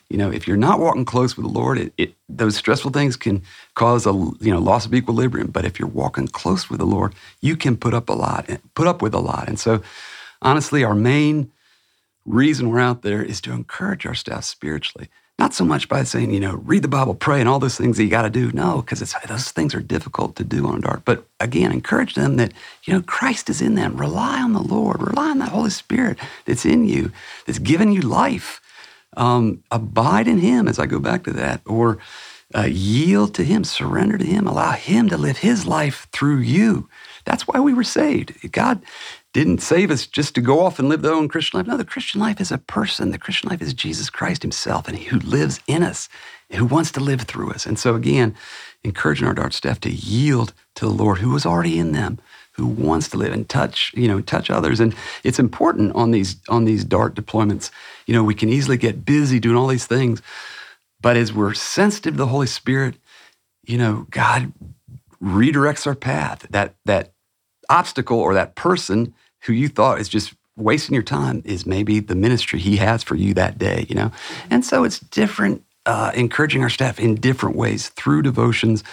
you 0.10 0.18
know, 0.18 0.32
if 0.32 0.48
you're 0.48 0.58
not 0.58 0.80
walking 0.80 1.06
close 1.06 1.38
with 1.38 1.46
the 1.46 1.52
Lord, 1.52 1.78
it, 1.78 1.94
it, 1.98 2.16
those 2.28 2.56
stressful 2.56 2.92
things 2.92 3.16
can 3.16 3.44
cause 3.76 4.08
a 4.08 4.12
you 4.12 4.52
know 4.52 4.60
loss 4.60 4.86
of 4.86 4.94
equilibrium. 4.94 5.48
But 5.48 5.66
if 5.66 5.80
you're 5.80 5.88
walking 5.88 6.28
close 6.28 6.70
with 6.70 6.80
the 6.80 6.86
Lord, 6.86 7.14
you 7.42 7.56
can 7.56 7.78
put 7.78 7.94
up 7.94 8.10
a 8.10 8.14
lot, 8.14 8.50
eh, 8.50 8.58
put 8.74 8.88
up 8.88 9.02
with 9.02 9.14
a 9.14 9.20
lot. 9.20 9.48
And 9.48 9.60
so, 9.60 9.82
honestly, 10.42 10.84
our 10.84 10.96
main 10.96 11.52
reason 12.26 12.70
we're 12.70 12.80
out 12.80 13.04
there 13.04 13.24
is 13.24 13.40
to 13.42 13.52
encourage 13.52 14.06
our 14.06 14.16
staff 14.16 14.46
spiritually. 14.46 15.10
Not 15.38 15.54
so 15.54 15.64
much 15.64 15.88
by 15.88 16.04
saying, 16.04 16.32
you 16.32 16.40
know, 16.42 16.56
read 16.56 16.82
the 16.82 16.90
Bible, 16.90 17.16
pray, 17.16 17.40
and 17.40 17.48
all 17.48 17.60
those 17.60 17.78
things 17.78 17.96
that 17.96 18.04
you 18.04 18.10
got 18.10 18.24
to 18.24 18.30
do. 18.30 18.52
No, 18.52 18.82
because 18.82 19.02
it's 19.02 19.16
those 19.26 19.52
things 19.52 19.74
are 19.74 19.80
difficult 19.80 20.36
to 20.36 20.44
do 20.44 20.68
on 20.68 20.80
a 20.80 20.82
dart. 20.82 21.04
But 21.06 21.26
again, 21.40 21.72
encourage 21.72 22.16
them 22.16 22.36
that, 22.36 22.52
you 22.84 22.94
know, 22.94 23.02
Christ 23.02 23.50
is 23.50 23.62
in 23.62 23.76
them. 23.76 23.96
Rely 23.96 24.42
on 24.42 24.52
the 24.52 24.60
Lord. 24.60 25.02
Rely 25.02 25.30
on 25.30 25.38
that 25.40 25.50
Holy 25.50 25.70
Spirit 25.70 26.18
that's 26.44 26.66
in 26.66 26.86
you, 26.86 27.14
that's 27.46 27.60
given 27.60 27.94
you 27.94 28.02
life 28.02 28.59
um, 29.18 29.64
abide 29.72 30.28
in 30.28 30.40
Him, 30.40 30.68
as 30.68 30.80
I 30.80 30.86
go 30.86 31.00
back 31.00 31.24
to 31.24 31.34
that, 31.34 31.62
or 31.66 31.98
uh, 32.56 32.68
yield 32.70 33.36
to 33.36 33.44
Him, 33.44 33.64
surrender 33.64 34.18
to 34.18 34.26
Him, 34.26 34.48
allow 34.48 34.72
Him 34.72 35.10
to 35.10 35.18
live 35.18 35.38
His 35.38 35.66
life 35.66 36.08
through 36.12 36.40
you. 36.40 36.90
That's 37.26 37.48
why 37.48 37.60
we 37.60 37.74
were 37.74 37.84
saved. 37.84 38.52
God 38.52 38.82
didn't 39.34 39.62
save 39.62 39.92
us 39.92 40.08
just 40.08 40.34
to 40.36 40.42
go 40.42 40.60
off 40.62 40.80
and 40.80 40.90
live 40.90 41.04
their 41.04 41.14
own 41.14 41.28
Christian 41.28 41.60
life. 41.60 41.68
No, 41.68 41.78
the 41.78 41.86
Christian 41.86 42.20
life 42.20 42.42
is 42.42 42.52
a 42.52 42.58
person. 42.58 43.12
The 43.12 43.20
Christian 43.20 43.50
life 43.50 43.62
is 43.62 43.74
Jesus 43.74 44.10
Christ 44.10 44.42
Himself, 44.42 44.88
and 44.88 44.98
He 44.98 45.06
who 45.06 45.20
lives 45.20 45.60
in 45.68 45.84
us, 45.84 46.10
and 46.50 46.60
who 46.60 46.66
wants 46.66 46.92
to 46.94 47.00
live 47.00 47.22
through 47.22 47.52
us. 47.52 47.66
And 47.66 47.78
so, 47.78 47.96
again, 47.96 48.36
encouraging 48.84 49.28
our 49.28 49.34
Dart 49.34 49.54
staff 49.54 49.80
to 49.82 49.92
yield 49.92 50.54
to 50.80 50.86
the 50.86 50.92
Lord 50.92 51.18
who 51.18 51.32
was 51.32 51.46
already 51.46 51.78
in 51.78 51.92
them, 51.92 52.20
who 52.54 52.66
wants 52.66 53.10
to 53.10 53.18
live 53.18 53.34
and 53.34 53.48
touch, 53.48 53.92
you 53.96 54.08
know, 54.08 54.22
touch 54.22 54.50
others. 54.50 54.80
And 54.80 54.96
it's 55.26 55.40
important 55.40 55.94
on 55.94 56.12
these 56.12 56.38
on 56.48 56.64
these 56.64 56.86
dart 56.86 57.16
deployments. 57.16 57.70
You 58.06 58.14
know, 58.14 58.24
we 58.24 58.34
can 58.34 58.48
easily 58.50 58.78
get 58.78 59.04
busy 59.04 59.40
doing 59.40 59.58
all 59.58 59.68
these 59.68 59.86
things, 59.86 60.22
but 61.02 61.18
as 61.18 61.34
we're 61.34 61.54
sensitive 61.54 62.14
to 62.14 62.18
the 62.18 62.28
Holy 62.28 62.48
Spirit, 62.48 62.96
you 63.64 63.78
know, 63.78 64.08
God 64.10 64.54
redirects 65.22 65.86
our 65.86 65.96
path. 65.96 66.48
That 66.50 66.76
that 66.86 67.12
obstacle 67.70 68.20
or 68.20 68.34
that 68.34 68.56
person 68.56 69.14
who 69.42 69.54
you 69.54 69.68
thought 69.68 70.00
is 70.00 70.08
just 70.08 70.34
wasting 70.56 70.94
your 70.94 71.04
time 71.04 71.42
is 71.44 71.66
maybe 71.66 72.00
the 72.00 72.16
ministry 72.16 72.60
He 72.60 72.78
has 72.78 73.04
for 73.04 73.16
you 73.16 73.34
that 73.34 73.58
day. 73.58 73.86
You 73.90 73.96
know, 73.96 74.12
and 74.50 74.64
so 74.64 74.86
it's 74.86 75.00
different. 75.00 75.64
Uh, 75.86 76.12
encouraging 76.14 76.62
our 76.62 76.70
staff 76.70 77.00
in 77.00 77.16
different 77.16 77.56
ways 77.56 77.90
through 77.90 78.22
devotions, 78.22 78.84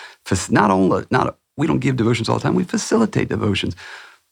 not 0.49 0.71
only 0.71 1.05
not 1.11 1.37
we 1.57 1.67
don't 1.67 1.81
give 1.81 1.97
devotions 1.97 2.29
all 2.29 2.37
the 2.37 2.43
time, 2.43 2.55
we 2.55 2.65
facilitate 2.65 3.29
devotions. 3.29 3.77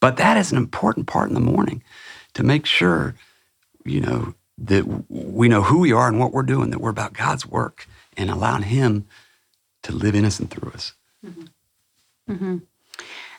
But 0.00 0.16
that 0.18 0.36
is 0.36 0.52
an 0.52 0.58
important 0.58 1.06
part 1.06 1.28
in 1.28 1.34
the 1.34 1.40
morning 1.40 1.82
to 2.34 2.42
make 2.42 2.66
sure, 2.66 3.14
you 3.84 4.00
know, 4.00 4.34
that 4.58 4.84
we 5.08 5.48
know 5.48 5.62
who 5.62 5.78
we 5.78 5.92
are 5.92 6.08
and 6.08 6.18
what 6.18 6.32
we're 6.32 6.42
doing, 6.42 6.70
that 6.70 6.80
we're 6.80 6.90
about 6.90 7.14
God's 7.14 7.46
work 7.46 7.86
and 8.16 8.30
allowing 8.30 8.62
Him 8.62 9.06
to 9.82 9.92
live 9.92 10.14
in 10.14 10.24
us 10.24 10.38
and 10.38 10.50
through 10.50 10.70
us. 10.72 10.94
Mm-hmm. 11.24 12.32
Mm-hmm. 12.32 12.56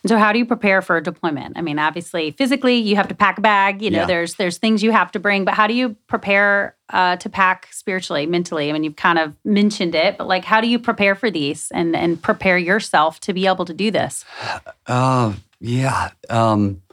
And 0.04 0.10
so 0.10 0.18
how 0.20 0.32
do 0.32 0.38
you 0.38 0.46
prepare 0.46 0.84
for 0.84 0.98
a 0.98 1.02
deployment? 1.04 1.58
I 1.58 1.62
mean, 1.62 1.80
obviously 1.80 2.30
physically 2.32 2.76
you 2.76 2.96
have 2.96 3.08
to 3.08 3.16
pack 3.16 3.40
a 3.40 3.42
bag, 3.42 3.82
you 3.82 3.90
know, 3.90 4.02
Yeah. 4.02 4.06
there's 4.06 4.36
there's 4.36 4.58
things 4.60 4.84
you 4.84 4.92
have 4.92 5.12
to 5.14 5.20
bring, 5.20 5.46
but 5.46 5.56
how 5.56 5.66
do 5.66 5.74
you 5.74 5.96
prepare 6.08 6.76
uh, 6.92 7.16
to 7.18 7.30
pack 7.30 7.68
spiritually, 7.72 8.28
mentally? 8.28 8.70
I 8.70 8.74
mean, 8.74 8.84
you've 8.84 8.96
kind 8.96 9.18
of 9.18 9.34
mentioned 9.44 9.96
it, 9.96 10.18
but 10.20 10.28
like 10.28 10.46
how 10.46 10.62
do 10.62 10.68
you 10.68 10.78
prepare 10.78 11.16
for 11.16 11.32
these 11.32 11.72
and 11.74 11.96
and 11.96 12.22
prepare 12.22 12.58
yourself 12.60 13.20
to 13.22 13.34
be 13.34 13.48
able 13.48 13.66
to 13.66 13.74
do 13.74 13.90
this? 13.92 14.24
Uh, 14.88 15.34
yeah. 15.60 16.12
Um, 16.30 16.84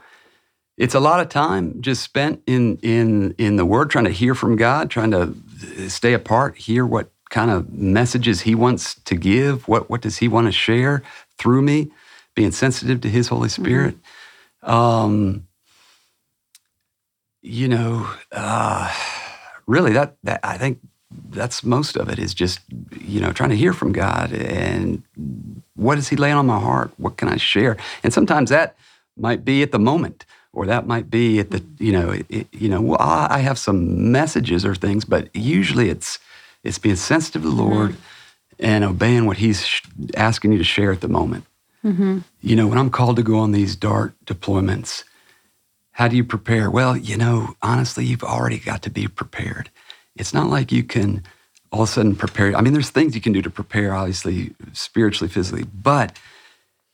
it's 0.78 0.94
a 0.94 1.00
lot 1.00 1.20
of 1.20 1.28
time 1.28 1.82
just 1.82 2.02
spent 2.02 2.42
in 2.46 2.78
in 2.78 3.34
in 3.36 3.56
the 3.56 3.66
Word, 3.66 3.90
trying 3.90 4.06
to 4.06 4.10
hear 4.10 4.34
from 4.34 4.56
God, 4.56 4.90
trying 4.90 5.10
to 5.10 5.34
stay 5.90 6.14
apart, 6.14 6.56
hear 6.56 6.86
what 6.86 7.10
kind 7.28 7.50
of 7.50 7.70
messages 7.72 8.40
He 8.40 8.54
wants 8.54 8.94
to 9.04 9.14
give. 9.14 9.68
What 9.68 9.90
what 9.90 10.00
does 10.00 10.16
He 10.18 10.28
want 10.28 10.46
to 10.46 10.52
share 10.52 11.02
through 11.36 11.60
me? 11.60 11.90
Being 12.34 12.52
sensitive 12.52 13.00
to 13.02 13.08
His 13.08 13.28
Holy 13.28 13.48
Spirit. 13.48 13.96
Um, 14.62 15.46
you 17.42 17.68
know, 17.68 18.08
uh, 18.30 18.92
really, 19.66 19.92
that 19.92 20.16
that 20.22 20.40
I 20.42 20.56
think 20.58 20.78
that's 21.30 21.64
most 21.64 21.96
of 21.96 22.08
it 22.08 22.18
is 22.18 22.34
just 22.34 22.60
you 23.00 23.20
know 23.20 23.32
trying 23.32 23.50
to 23.50 23.56
hear 23.56 23.72
from 23.72 23.92
God 23.92 24.32
and 24.32 25.02
what 25.74 25.98
is 25.98 26.08
He 26.08 26.16
laying 26.16 26.36
on 26.36 26.46
my 26.46 26.58
heart? 26.60 26.92
What 26.96 27.16
can 27.16 27.28
I 27.28 27.36
share? 27.36 27.76
And 28.02 28.12
sometimes 28.12 28.50
that 28.50 28.76
might 29.16 29.44
be 29.44 29.62
at 29.62 29.72
the 29.72 29.78
moment, 29.78 30.24
or 30.52 30.66
that 30.66 30.86
might 30.86 31.10
be 31.10 31.38
at 31.40 31.50
the 31.50 31.64
you 31.78 31.92
know 31.92 32.10
it, 32.28 32.46
you 32.52 32.68
know 32.68 32.80
well, 32.80 33.00
I 33.00 33.26
I 33.30 33.38
have 33.40 33.58
some 33.58 34.12
messages 34.12 34.64
or 34.64 34.74
things, 34.74 35.04
but 35.04 35.28
usually 35.34 35.90
it's 35.90 36.18
it's 36.64 36.78
being 36.78 36.96
sensitive 36.96 37.42
to 37.42 37.48
the 37.48 37.54
Lord 37.54 37.96
and 38.58 38.84
obeying 38.84 39.26
what 39.26 39.38
He's 39.38 39.80
asking 40.16 40.52
you 40.52 40.58
to 40.58 40.64
share 40.64 40.92
at 40.92 41.00
the 41.00 41.08
moment. 41.08 41.44
Mm-hmm. 41.84 42.18
You 42.40 42.56
know, 42.56 42.66
when 42.66 42.78
I'm 42.78 42.90
called 42.90 43.16
to 43.16 43.22
go 43.22 43.38
on 43.38 43.52
these 43.52 43.76
DART 43.76 44.14
deployments, 44.24 45.04
how 45.92 46.08
do 46.08 46.16
you 46.16 46.24
prepare? 46.24 46.70
Well, 46.70 46.96
you 46.96 47.16
know, 47.16 47.54
honestly, 47.62 48.04
you've 48.04 48.24
already 48.24 48.58
got 48.58 48.82
to 48.82 48.90
be 48.90 49.08
prepared. 49.08 49.70
It's 50.16 50.32
not 50.32 50.48
like 50.48 50.72
you 50.72 50.84
can 50.84 51.22
all 51.70 51.82
of 51.82 51.88
a 51.88 51.92
sudden 51.92 52.14
prepare. 52.14 52.54
I 52.54 52.60
mean, 52.60 52.72
there's 52.72 52.90
things 52.90 53.14
you 53.14 53.20
can 53.20 53.32
do 53.32 53.42
to 53.42 53.50
prepare, 53.50 53.94
obviously, 53.94 54.54
spiritually, 54.72 55.32
physically, 55.32 55.64
but 55.64 56.18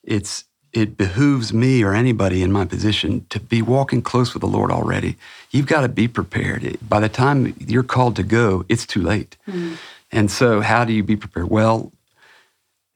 it's 0.04 0.45
it 0.73 0.97
behooves 0.97 1.52
me 1.52 1.83
or 1.83 1.95
anybody 1.95 2.42
in 2.42 2.52
my 2.52 2.64
position 2.64 3.25
to 3.30 3.40
be 3.40 3.62
walking 3.62 4.02
close 4.02 4.35
with 4.35 4.42
the 4.42 4.47
Lord 4.47 4.71
already. 4.71 5.16
You've 5.50 5.66
got 5.66 5.80
to 5.80 5.88
be 5.88 6.07
prepared. 6.07 6.76
By 6.87 7.00
the 7.00 7.09
time 7.09 7.54
you're 7.59 7.83
called 7.83 8.16
to 8.16 8.23
go, 8.23 8.66
it's 8.68 8.87
too 8.87 9.02
late. 9.02 9.37
Mm-hmm. 9.49 9.75
And 10.12 10.30
so, 10.30 10.61
how 10.61 10.85
do 10.85 10.92
you 10.92 11.02
be 11.02 11.16
prepared? 11.16 11.49
Well, 11.50 11.92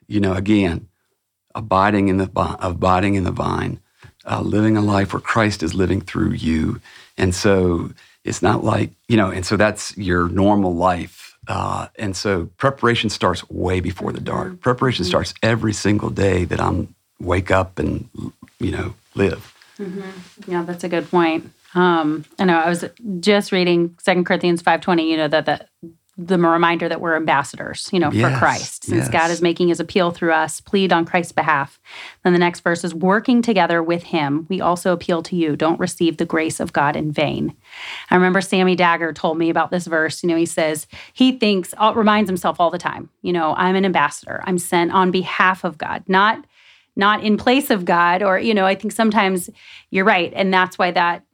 you 0.06 0.20
know, 0.20 0.34
again, 0.34 0.88
abiding 1.54 2.08
in 2.08 2.18
the 2.18 2.30
abiding 2.60 3.14
in 3.14 3.24
the 3.24 3.30
vine, 3.30 3.80
uh, 4.24 4.40
living 4.40 4.76
a 4.76 4.80
life 4.80 5.12
where 5.12 5.20
Christ 5.20 5.62
is 5.62 5.74
living 5.74 6.00
through 6.00 6.32
you, 6.32 6.80
and 7.16 7.34
so 7.34 7.90
it's 8.24 8.42
not 8.42 8.64
like 8.64 8.90
you 9.08 9.16
know, 9.16 9.30
and 9.30 9.44
so 9.44 9.56
that's 9.56 9.96
your 9.96 10.28
normal 10.28 10.74
life. 10.74 11.36
Uh, 11.48 11.88
and 11.96 12.16
so 12.16 12.46
preparation 12.56 13.10
starts 13.10 13.48
way 13.50 13.80
before 13.80 14.12
the 14.12 14.20
dart. 14.20 14.60
Preparation 14.60 15.04
starts 15.04 15.34
every 15.42 15.72
single 15.72 16.10
day 16.10 16.44
that 16.44 16.60
I'm 16.60 16.94
wake 17.20 17.50
up 17.50 17.78
and 17.78 18.08
you 18.58 18.70
know 18.70 18.94
live. 19.14 19.54
Yeah, 20.46 20.62
that's 20.62 20.84
a 20.84 20.88
good 20.88 21.10
point. 21.10 21.50
Um, 21.74 22.24
I 22.38 22.44
know 22.44 22.58
I 22.58 22.68
was 22.68 22.84
just 23.20 23.50
reading 23.50 23.96
Second 24.00 24.24
Corinthians 24.24 24.62
five 24.62 24.80
twenty. 24.80 25.10
You 25.10 25.16
know 25.16 25.28
that 25.28 25.46
the 25.46 25.66
the 26.18 26.36
reminder 26.38 26.90
that 26.90 27.00
we're 27.00 27.16
ambassadors, 27.16 27.88
you 27.90 27.98
know, 27.98 28.10
for 28.10 28.30
Christ, 28.38 28.84
since 28.84 29.08
God 29.08 29.30
is 29.30 29.40
making 29.40 29.68
His 29.68 29.80
appeal 29.80 30.10
through 30.10 30.32
us. 30.32 30.60
Plead 30.60 30.92
on 30.92 31.06
Christ's 31.06 31.32
behalf. 31.32 31.80
Then 32.22 32.34
the 32.34 32.38
next 32.38 32.60
verse 32.60 32.84
is 32.84 32.94
working 32.94 33.40
together 33.40 33.82
with 33.82 34.02
Him. 34.02 34.46
We 34.50 34.60
also 34.60 34.92
appeal 34.92 35.22
to 35.22 35.36
you. 35.36 35.56
Don't 35.56 35.80
receive 35.80 36.18
the 36.18 36.26
grace 36.26 36.60
of 36.60 36.74
God 36.74 36.96
in 36.96 37.12
vain. 37.12 37.56
I 38.10 38.14
remember 38.16 38.42
Sami 38.42 38.76
Dagher 38.76 39.14
told 39.14 39.38
me 39.38 39.48
about 39.48 39.70
this 39.70 39.86
verse. 39.86 40.22
You 40.22 40.28
know, 40.28 40.36
he 40.36 40.44
says 40.46 40.86
he 41.14 41.32
thinks, 41.38 41.72
uh, 41.78 41.94
reminds 41.96 42.28
himself 42.28 42.60
all 42.60 42.70
the 42.70 42.78
time. 42.78 43.08
You 43.22 43.32
know, 43.32 43.54
I'm 43.56 43.74
an 43.74 43.86
ambassador. 43.86 44.42
I'm 44.44 44.58
sent 44.58 44.92
on 44.92 45.10
behalf 45.12 45.64
of 45.64 45.78
God, 45.78 46.04
not 46.08 46.44
not 46.94 47.24
in 47.24 47.38
place 47.38 47.70
of 47.70 47.86
God. 47.86 48.22
Or 48.22 48.38
you 48.38 48.52
know, 48.52 48.66
I 48.66 48.74
think 48.74 48.92
sometimes 48.92 49.48
you're 49.88 50.04
right, 50.04 50.30
and 50.36 50.52
that's 50.52 50.76
why 50.76 50.90
that 50.90 51.24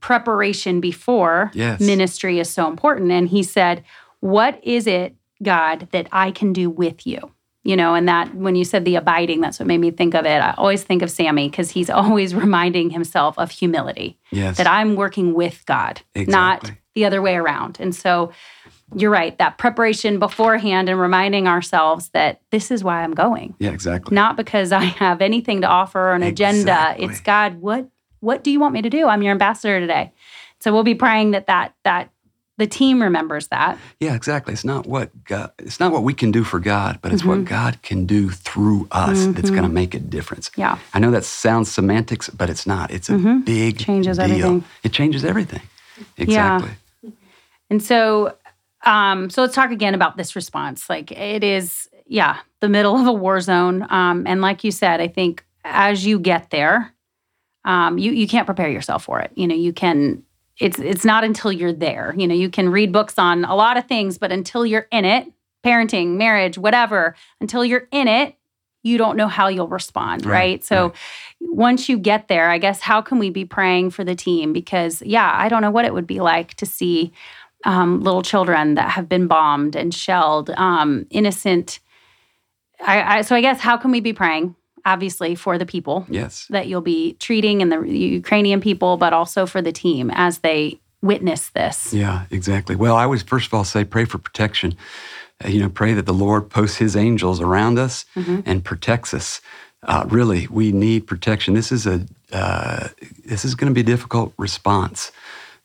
preparation 0.00 0.80
before 0.80 1.50
Yes. 1.54 1.80
ministry 1.80 2.38
is 2.38 2.48
so 2.50 2.68
important. 2.68 3.10
And 3.12 3.28
he 3.28 3.42
said, 3.42 3.84
What 4.20 4.60
is 4.62 4.86
it, 4.86 5.16
God, 5.42 5.88
that 5.92 6.08
I 6.12 6.30
can 6.30 6.52
do 6.52 6.70
with 6.70 7.06
you? 7.06 7.32
You 7.62 7.76
know, 7.76 7.94
and 7.94 8.08
that 8.08 8.34
when 8.34 8.56
you 8.56 8.64
said 8.64 8.86
the 8.86 8.96
abiding, 8.96 9.42
that's 9.42 9.58
what 9.58 9.66
made 9.66 9.78
me 9.78 9.90
think 9.90 10.14
of 10.14 10.24
it. 10.24 10.40
I 10.40 10.54
always 10.56 10.82
think 10.82 11.02
of 11.02 11.10
Sami 11.10 11.48
because 11.50 11.70
he's 11.70 11.90
always 11.90 12.34
reminding 12.34 12.90
himself 12.90 13.38
of 13.38 13.50
humility 13.50 14.18
Yes, 14.30 14.56
that 14.56 14.66
I'm 14.66 14.96
working 14.96 15.34
with 15.34 15.64
God, 15.66 16.00
not 16.16 16.70
the 16.94 17.04
other 17.04 17.20
way 17.20 17.36
around. 17.36 17.78
And 17.78 17.94
so 17.94 18.32
you're 18.94 19.10
right, 19.10 19.36
that 19.38 19.58
preparation 19.58 20.18
beforehand 20.18 20.88
and 20.88 20.98
reminding 20.98 21.46
ourselves 21.46 22.08
that 22.10 22.40
this 22.50 22.70
is 22.70 22.82
why 22.82 23.02
I'm 23.02 23.14
going 23.14 23.54
yeah, 23.58 23.70
exactly. 23.70 24.14
not 24.14 24.36
because 24.36 24.72
I 24.72 24.84
have 24.84 25.20
anything 25.20 25.60
to 25.60 25.66
offer 25.68 26.00
or 26.00 26.14
an 26.14 26.22
agenda. 26.22 26.94
It's 26.98 27.20
God, 27.20 27.60
what 27.60 27.88
what 28.20 28.44
do 28.44 28.50
you 28.50 28.60
want 28.60 28.74
me 28.74 28.82
to 28.82 28.90
do? 28.90 29.06
I'm 29.06 29.22
your 29.22 29.32
ambassador 29.32 29.80
today. 29.80 30.12
So 30.60 30.72
we'll 30.72 30.82
be 30.82 30.94
praying 30.94 31.30
that 31.30 31.46
that 31.46 31.74
that 31.84 32.10
the 32.60 32.66
team 32.68 33.02
remembers 33.02 33.48
that. 33.48 33.76
Yeah, 33.98 34.14
exactly. 34.14 34.52
It's 34.54 34.64
not 34.64 34.86
what 34.86 35.10
God, 35.24 35.50
it's 35.58 35.80
not 35.80 35.90
what 35.90 36.04
we 36.04 36.14
can 36.14 36.30
do 36.30 36.44
for 36.44 36.60
God, 36.60 37.00
but 37.02 37.12
it's 37.12 37.22
Mm-hmm. 37.22 37.40
what 37.40 37.44
God 37.46 37.82
can 37.82 38.06
do 38.06 38.30
through 38.30 38.86
us 38.92 39.26
that's 39.34 39.50
going 39.50 39.64
to 39.64 39.68
make 39.68 39.94
a 39.94 39.98
difference. 39.98 40.50
Yeah. 40.56 40.78
I 40.94 40.98
know 41.00 41.10
that 41.10 41.24
sounds 41.24 41.70
semantics, 41.72 42.28
but 42.28 42.48
it's 42.48 42.66
not. 42.66 42.90
It's 42.92 43.08
a 43.08 43.14
big 43.18 43.76
Mm-hmm. 43.78 43.84
Changes 43.84 44.18
deal. 44.18 44.24
everything. 44.26 44.64
It 44.84 44.92
changes 44.92 45.24
everything. 45.24 45.62
Exactly. 46.16 46.70
And 47.70 47.82
so 47.82 48.36
um 48.84 49.28
so 49.30 49.42
let's 49.42 49.54
talk 49.54 49.70
again 49.70 49.94
about 49.94 50.16
this 50.16 50.34
response. 50.36 50.88
Like 50.88 51.10
it 51.12 51.42
is 51.44 51.88
yeah, 52.06 52.38
the 52.60 52.68
middle 52.68 52.96
of 52.96 53.06
a 53.06 53.12
war 53.12 53.40
zone 53.40 53.86
um 53.90 54.26
and 54.26 54.40
like 54.40 54.64
you 54.64 54.70
said, 54.70 55.00
I 55.00 55.08
think 55.08 55.44
as 55.64 56.04
you 56.06 56.18
get 56.18 56.50
there 56.50 56.94
um 57.64 57.98
you 57.98 58.12
you 58.12 58.26
can't 58.26 58.46
prepare 58.46 58.70
yourself 58.70 59.04
for 59.04 59.20
it. 59.20 59.30
You 59.34 59.46
know, 59.48 59.54
you 59.54 59.72
can 59.72 60.22
it's 60.60 60.78
it's 60.78 61.04
not 61.04 61.24
until 61.24 61.50
you're 61.50 61.72
there. 61.72 62.14
You 62.16 62.28
know, 62.28 62.34
you 62.34 62.50
can 62.50 62.68
read 62.68 62.92
books 62.92 63.18
on 63.18 63.44
a 63.44 63.54
lot 63.54 63.76
of 63.76 63.86
things, 63.86 64.18
but 64.18 64.30
until 64.30 64.64
you're 64.66 64.86
in 64.92 65.04
it, 65.04 65.32
parenting, 65.64 66.16
marriage, 66.16 66.58
whatever, 66.58 67.16
until 67.40 67.64
you're 67.64 67.88
in 67.90 68.06
it, 68.06 68.36
you 68.82 68.98
don't 68.98 69.16
know 69.16 69.28
how 69.28 69.48
you'll 69.48 69.68
respond, 69.68 70.24
right? 70.24 70.32
Right, 70.32 70.64
So 70.64 70.88
right. 70.88 70.94
once 71.40 71.88
you 71.88 71.98
get 71.98 72.28
there, 72.28 72.50
I 72.50 72.58
guess 72.58 72.80
how 72.80 73.00
can 73.00 73.18
we 73.18 73.30
be 73.30 73.44
praying 73.44 73.90
for 73.90 74.04
the 74.04 74.14
team? 74.14 74.52
Because 74.52 75.02
yeah, 75.02 75.32
I 75.34 75.48
don't 75.48 75.62
know 75.62 75.70
what 75.70 75.84
it 75.84 75.94
would 75.94 76.06
be 76.06 76.20
like 76.20 76.54
to 76.54 76.66
see 76.66 77.12
um, 77.64 78.00
little 78.02 78.22
children 78.22 78.74
that 78.74 78.90
have 78.90 79.08
been 79.08 79.26
bombed 79.26 79.76
and 79.76 79.92
shelled, 79.92 80.50
um, 80.56 81.06
innocent. 81.10 81.80
I, 82.80 83.18
I, 83.18 83.20
so 83.22 83.36
I 83.36 83.42
guess 83.42 83.60
how 83.60 83.76
can 83.76 83.90
we 83.90 84.00
be 84.00 84.14
praying? 84.14 84.54
Obviously 84.84 85.34
for 85.34 85.58
the 85.58 85.66
people 85.66 86.06
Yes. 86.08 86.46
that 86.50 86.66
you'll 86.68 86.80
be 86.80 87.14
treating 87.14 87.62
and 87.62 87.70
the 87.72 87.80
Ukrainian 87.88 88.60
people, 88.60 88.96
but 88.96 89.12
also 89.12 89.46
for 89.46 89.60
the 89.62 89.72
team 89.72 90.10
as 90.14 90.38
they 90.38 90.78
witness 91.02 91.48
this. 91.50 91.92
Yeah, 91.94 92.24
exactly. 92.30 92.76
Well, 92.76 92.96
I 92.96 93.06
would 93.06 93.22
first 93.28 93.46
of 93.48 93.54
all 93.54 93.64
say 93.64 93.84
pray 93.84 94.04
for 94.04 94.18
protection. 94.18 94.74
Uh, 95.44 95.48
you 95.48 95.60
know, 95.60 95.70
pray 95.70 95.94
that 95.94 96.06
the 96.06 96.12
Lord 96.12 96.50
posts 96.50 96.76
His 96.76 96.94
angels 96.96 97.40
around 97.40 97.78
us 97.78 98.04
Mm-hmm. 98.16 98.40
and 98.44 98.64
protects 98.64 99.14
us. 99.14 99.40
Uh, 99.82 100.04
really, 100.08 100.46
we 100.50 100.72
need 100.72 101.06
protection. 101.06 101.54
This 101.54 101.72
is 101.72 101.86
a 101.86 102.04
uh, 102.32 102.88
this 103.24 103.44
is 103.46 103.54
going 103.54 103.70
to 103.70 103.74
be 103.74 103.80
a 103.80 103.94
difficult 103.94 104.32
response. 104.36 105.10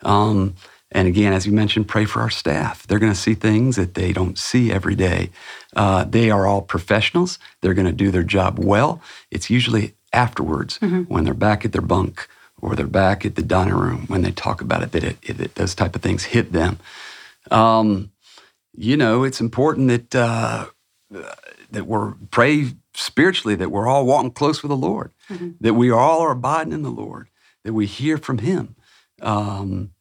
Um, 0.03 0.55
and 0.95 1.09
again, 1.09 1.33
as 1.33 1.45
you 1.45 1.51
mentioned, 1.51 1.89
pray 1.89 2.05
for 2.05 2.21
our 2.21 2.29
staff. 2.29 2.87
They're 2.87 2.99
going 2.99 3.11
to 3.11 3.19
see 3.19 3.33
things 3.33 3.75
that 3.75 3.95
they 3.95 4.13
don't 4.13 4.39
see 4.39 4.71
every 4.71 4.95
day. 4.95 5.29
Uh, 5.75 6.05
they 6.05 6.31
are 6.31 6.47
all 6.47 6.61
professionals. 6.61 7.37
They're 7.59 7.73
going 7.73 7.85
to 7.85 7.91
do 7.91 8.11
their 8.11 8.23
job 8.23 8.57
well. 8.57 9.01
It's 9.29 9.49
usually 9.49 9.93
afterwards 10.13 10.77
when 11.09 11.25
they're 11.25 11.33
back 11.33 11.65
at 11.65 11.73
their 11.73 11.81
bunk 11.81 12.29
or 12.61 12.77
they're 12.77 12.87
back 12.87 13.25
at 13.25 13.35
the 13.35 13.41
dining 13.43 13.73
room 13.73 14.05
when 14.07 14.21
they 14.21 14.31
talk 14.31 14.61
about 14.61 14.83
it 14.83 14.93
that 14.93 15.03
it, 15.03 15.17
it, 15.21 15.55
those 15.55 15.75
type 15.75 15.97
of 15.97 16.01
things 16.01 16.23
hit 16.23 16.53
them. 16.53 16.79
Um, 17.51 18.11
you 18.73 18.95
know, 18.95 19.25
it's 19.25 19.41
important 19.41 19.89
that 19.89 20.15
uh, 20.15 20.67
that 21.71 21.85
we're 21.87 22.13
pray 22.31 22.71
spiritually 22.93 23.55
that 23.55 23.69
we're 23.69 23.87
all 23.87 24.05
walking 24.05 24.31
close 24.31 24.63
with 24.63 24.69
the 24.69 24.77
Lord, 24.77 25.11
that 25.59 25.73
we 25.73 25.91
all 25.91 26.21
are 26.21 26.31
abiding 26.31 26.71
in 26.71 26.83
the 26.83 26.89
Lord, 26.89 27.27
that 27.65 27.73
we 27.73 27.85
hear 27.85 28.17
from 28.17 28.37
Him. 28.37 28.75
Um, 29.21 29.91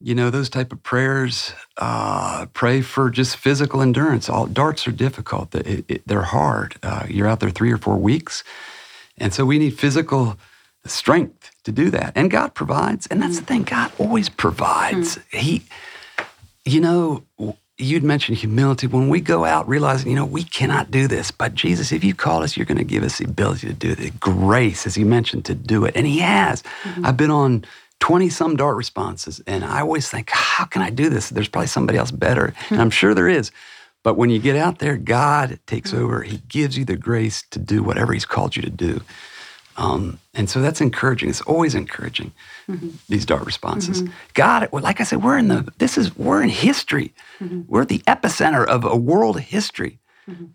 you 0.00 0.14
know, 0.14 0.30
those 0.30 0.48
type 0.48 0.72
of 0.72 0.82
prayers. 0.82 1.52
Uh, 1.76 2.46
pray 2.54 2.80
for 2.82 3.10
just 3.10 3.36
physical 3.36 3.80
endurance. 3.82 4.28
All 4.28 4.46
darts 4.46 4.86
are 4.86 4.92
difficult. 4.92 5.54
It- 5.54 5.84
it- 5.88 6.02
they're 6.06 6.22
hard. 6.22 6.76
Uh, 6.82 7.04
you're 7.08 7.26
out 7.28 7.40
there 7.40 7.50
three 7.50 7.72
or 7.72 7.78
four 7.78 7.96
weeks, 7.96 8.44
and 9.18 9.32
so 9.34 9.44
we 9.44 9.58
need 9.58 9.78
physical 9.78 10.36
strength 10.86 11.50
to 11.64 11.72
do 11.72 11.90
that. 11.90 12.12
And 12.14 12.30
God 12.30 12.54
provides, 12.54 13.06
and 13.08 13.20
that's 13.20 13.38
the 13.40 13.44
thing. 13.44 13.64
God 13.64 13.90
always 13.98 14.28
provides. 14.28 15.18
He, 15.32 15.62
you 16.64 16.80
know, 16.80 17.24
you'd 17.76 18.04
mentioned 18.04 18.38
humility. 18.38 18.86
When 18.86 19.08
we 19.08 19.20
go 19.20 19.44
out 19.44 19.68
realizing, 19.68 20.10
you 20.10 20.16
know, 20.16 20.24
we 20.24 20.44
cannot 20.44 20.90
do 20.90 21.06
this, 21.08 21.30
but 21.30 21.54
Jesus, 21.54 21.92
if 21.92 22.02
you 22.04 22.14
call 22.14 22.42
us, 22.42 22.56
you're 22.56 22.66
going 22.66 22.78
to 22.78 22.84
give 22.84 23.02
us 23.02 23.18
the 23.18 23.24
ability 23.24 23.66
to 23.66 23.72
do 23.74 23.90
it. 23.98 24.20
Grace, 24.20 24.86
as 24.86 24.96
you 24.96 25.06
mentioned, 25.06 25.44
to 25.46 25.54
do 25.54 25.84
it. 25.84 25.94
And 25.96 26.06
He 26.06 26.18
has. 26.20 26.62
Mm-hmm. 26.84 27.06
I've 27.06 27.16
been 27.16 27.30
on 27.30 27.64
20 28.00 28.28
some 28.28 28.56
dart 28.56 28.76
responses, 28.76 29.40
and 29.46 29.64
I 29.64 29.80
always 29.80 30.08
think, 30.08 30.30
how 30.30 30.64
can 30.64 30.82
I 30.82 30.90
do 30.90 31.08
this? 31.08 31.30
There's 31.30 31.48
probably 31.48 31.66
somebody 31.66 31.98
else 31.98 32.10
better. 32.10 32.54
And 32.70 32.80
I'm 32.80 32.90
sure 32.90 33.14
there 33.14 33.28
is. 33.28 33.50
But 34.02 34.16
when 34.16 34.30
you 34.30 34.38
get 34.38 34.56
out 34.56 34.78
there, 34.78 34.96
God 34.96 35.58
takes 35.66 35.92
mm-hmm. 35.92 36.04
over. 36.04 36.22
He 36.22 36.38
gives 36.48 36.78
you 36.78 36.84
the 36.84 36.96
grace 36.96 37.42
to 37.50 37.58
do 37.58 37.82
whatever 37.82 38.12
He's 38.12 38.24
called 38.24 38.56
you 38.56 38.62
to 38.62 38.70
do. 38.70 39.02
Um, 39.76 40.18
and 40.34 40.50
so 40.50 40.60
that's 40.60 40.80
encouraging. 40.80 41.30
It's 41.30 41.40
always 41.42 41.74
encouraging. 41.74 42.32
Mm-hmm. 42.68 42.90
These 43.08 43.24
dart 43.24 43.46
responses. 43.46 44.02
Mm-hmm. 44.02 44.12
God, 44.34 44.68
like 44.72 45.00
I 45.00 45.04
said, 45.04 45.22
we're 45.22 45.38
in 45.38 45.48
the. 45.48 45.72
This 45.78 45.96
is 45.96 46.16
we're 46.16 46.42
in 46.42 46.48
history. 46.48 47.12
Mm-hmm. 47.40 47.62
We're 47.68 47.82
at 47.82 47.88
the 47.88 48.00
epicenter 48.00 48.66
of 48.66 48.84
a 48.84 48.96
world 48.96 49.40
history. 49.40 49.98
Mm-hmm. 50.28 50.46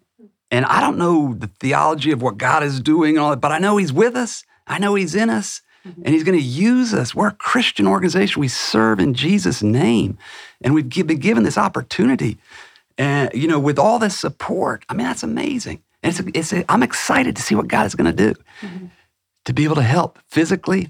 And 0.52 0.66
I 0.66 0.82
don't 0.82 0.98
know 0.98 1.34
the 1.34 1.48
theology 1.48 2.12
of 2.12 2.22
what 2.22 2.38
God 2.38 2.64
is 2.64 2.80
doing 2.80 3.16
and 3.16 3.24
all 3.24 3.32
that, 3.32 3.42
but 3.42 3.52
I 3.52 3.60
know 3.60 3.78
He's 3.78 3.94
with 3.94 4.16
us. 4.16 4.44
I 4.68 4.78
know 4.78 4.96
He's 4.96 5.16
in 5.16 5.30
us, 5.30 5.62
mm-hmm. 5.86 6.02
and 6.04 6.14
He's 6.14 6.24
going 6.24 6.38
to 6.38 6.44
use 6.44 6.94
us. 6.94 7.14
We're 7.16 7.30
a 7.30 7.34
Christian 7.34 7.88
organization. 7.88 8.40
We 8.40 8.48
serve 8.48 9.00
in 9.00 9.14
Jesus' 9.14 9.64
name, 9.64 10.18
and 10.62 10.74
we've 10.74 10.90
been 10.90 11.20
given 11.20 11.44
this 11.44 11.58
opportunity. 11.58 12.38
And 12.98 13.32
you 13.34 13.48
know, 13.48 13.60
with 13.60 13.80
all 13.80 14.00
this 14.00 14.18
support, 14.18 14.86
I 14.90 14.94
mean, 14.94 15.08
that's 15.08 15.24
amazing. 15.24 15.82
And 16.04 16.12
it's, 16.12 16.20
a, 16.20 16.38
it's 16.38 16.54
a, 16.54 16.72
I'm 16.72 16.84
excited 16.84 17.36
to 17.38 17.42
see 17.42 17.56
what 17.56 17.68
God 17.68 17.86
is 17.86 17.96
going 17.96 18.14
to 18.14 18.34
do 18.34 18.40
mm-hmm 18.62 18.88
to 19.46 19.54
be 19.54 19.64
able 19.64 19.76
to 19.76 19.84
help 19.84 20.20
physically 20.28 20.90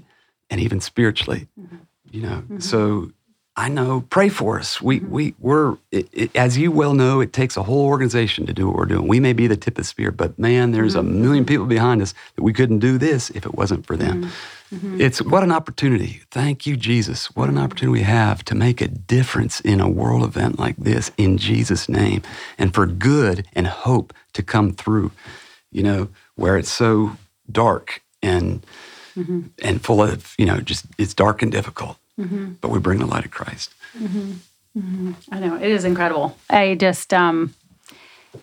and 0.50 0.60
even 0.60 0.80
spiritually. 0.80 1.48
Mm-hmm. 1.60 1.76
You 2.10 2.22
know, 2.22 2.36
mm-hmm. 2.36 2.58
so 2.60 3.10
I 3.56 3.68
know, 3.68 4.04
pray 4.10 4.30
for 4.30 4.58
us. 4.58 4.82
We, 4.82 4.98
mm-hmm. 4.98 5.10
we, 5.10 5.34
we're, 5.38 5.76
it, 5.92 6.08
it, 6.12 6.36
as 6.36 6.58
you 6.58 6.72
well 6.72 6.92
know, 6.92 7.20
it 7.20 7.32
takes 7.32 7.56
a 7.56 7.62
whole 7.62 7.86
organization 7.86 8.46
to 8.46 8.52
do 8.52 8.66
what 8.66 8.76
we're 8.76 8.84
doing. 8.84 9.06
We 9.06 9.20
may 9.20 9.32
be 9.32 9.46
the 9.46 9.56
tip 9.56 9.74
of 9.74 9.82
the 9.82 9.84
spear, 9.84 10.10
but 10.10 10.36
man, 10.38 10.72
there's 10.72 10.96
mm-hmm. 10.96 11.06
a 11.06 11.10
million 11.10 11.44
people 11.44 11.66
behind 11.66 12.02
us 12.02 12.14
that 12.34 12.42
we 12.42 12.52
couldn't 12.52 12.80
do 12.80 12.98
this 12.98 13.30
if 13.30 13.46
it 13.46 13.54
wasn't 13.54 13.86
for 13.86 13.96
them. 13.96 14.24
Mm-hmm. 14.24 14.76
mm-hmm. 14.76 15.00
It's 15.00 15.22
what 15.22 15.44
an 15.44 15.52
opportunity. 15.52 16.22
Thank 16.32 16.66
you, 16.66 16.76
Jesus. 16.76 17.26
What 17.36 17.48
an 17.48 17.58
opportunity 17.58 18.00
we 18.00 18.04
have 18.04 18.44
to 18.46 18.56
make 18.56 18.80
a 18.80 18.88
difference 18.88 19.60
in 19.60 19.80
a 19.80 19.88
world 19.88 20.24
event 20.24 20.58
like 20.58 20.76
this 20.76 21.12
in 21.16 21.38
Jesus' 21.38 21.88
name 21.88 22.22
and 22.58 22.74
for 22.74 22.86
good 22.86 23.46
and 23.52 23.68
hope 23.68 24.12
to 24.32 24.42
come 24.42 24.72
through, 24.72 25.12
you 25.70 25.84
know, 25.84 26.08
where 26.34 26.56
it's 26.58 26.72
so 26.72 27.16
dark 27.52 28.02
and 28.20 28.66
mm-hmm. 29.16 29.42
and 29.62 29.84
full 29.84 30.02
of 30.02 30.34
you 30.38 30.46
know 30.46 30.60
just 30.60 30.86
it's 30.98 31.14
dark 31.14 31.42
and 31.42 31.52
difficult 31.52 31.98
mm-hmm. 32.18 32.52
but 32.60 32.70
we 32.70 32.78
bring 32.78 32.98
the 32.98 33.06
light 33.06 33.24
of 33.24 33.30
christ 33.30 33.74
mm-hmm. 33.96 34.32
mm-hmm. 34.78 35.12
i 35.30 35.40
know 35.40 35.56
it 35.56 35.70
is 35.70 35.84
incredible 35.84 36.36
i 36.50 36.74
just 36.74 37.12
um 37.12 37.54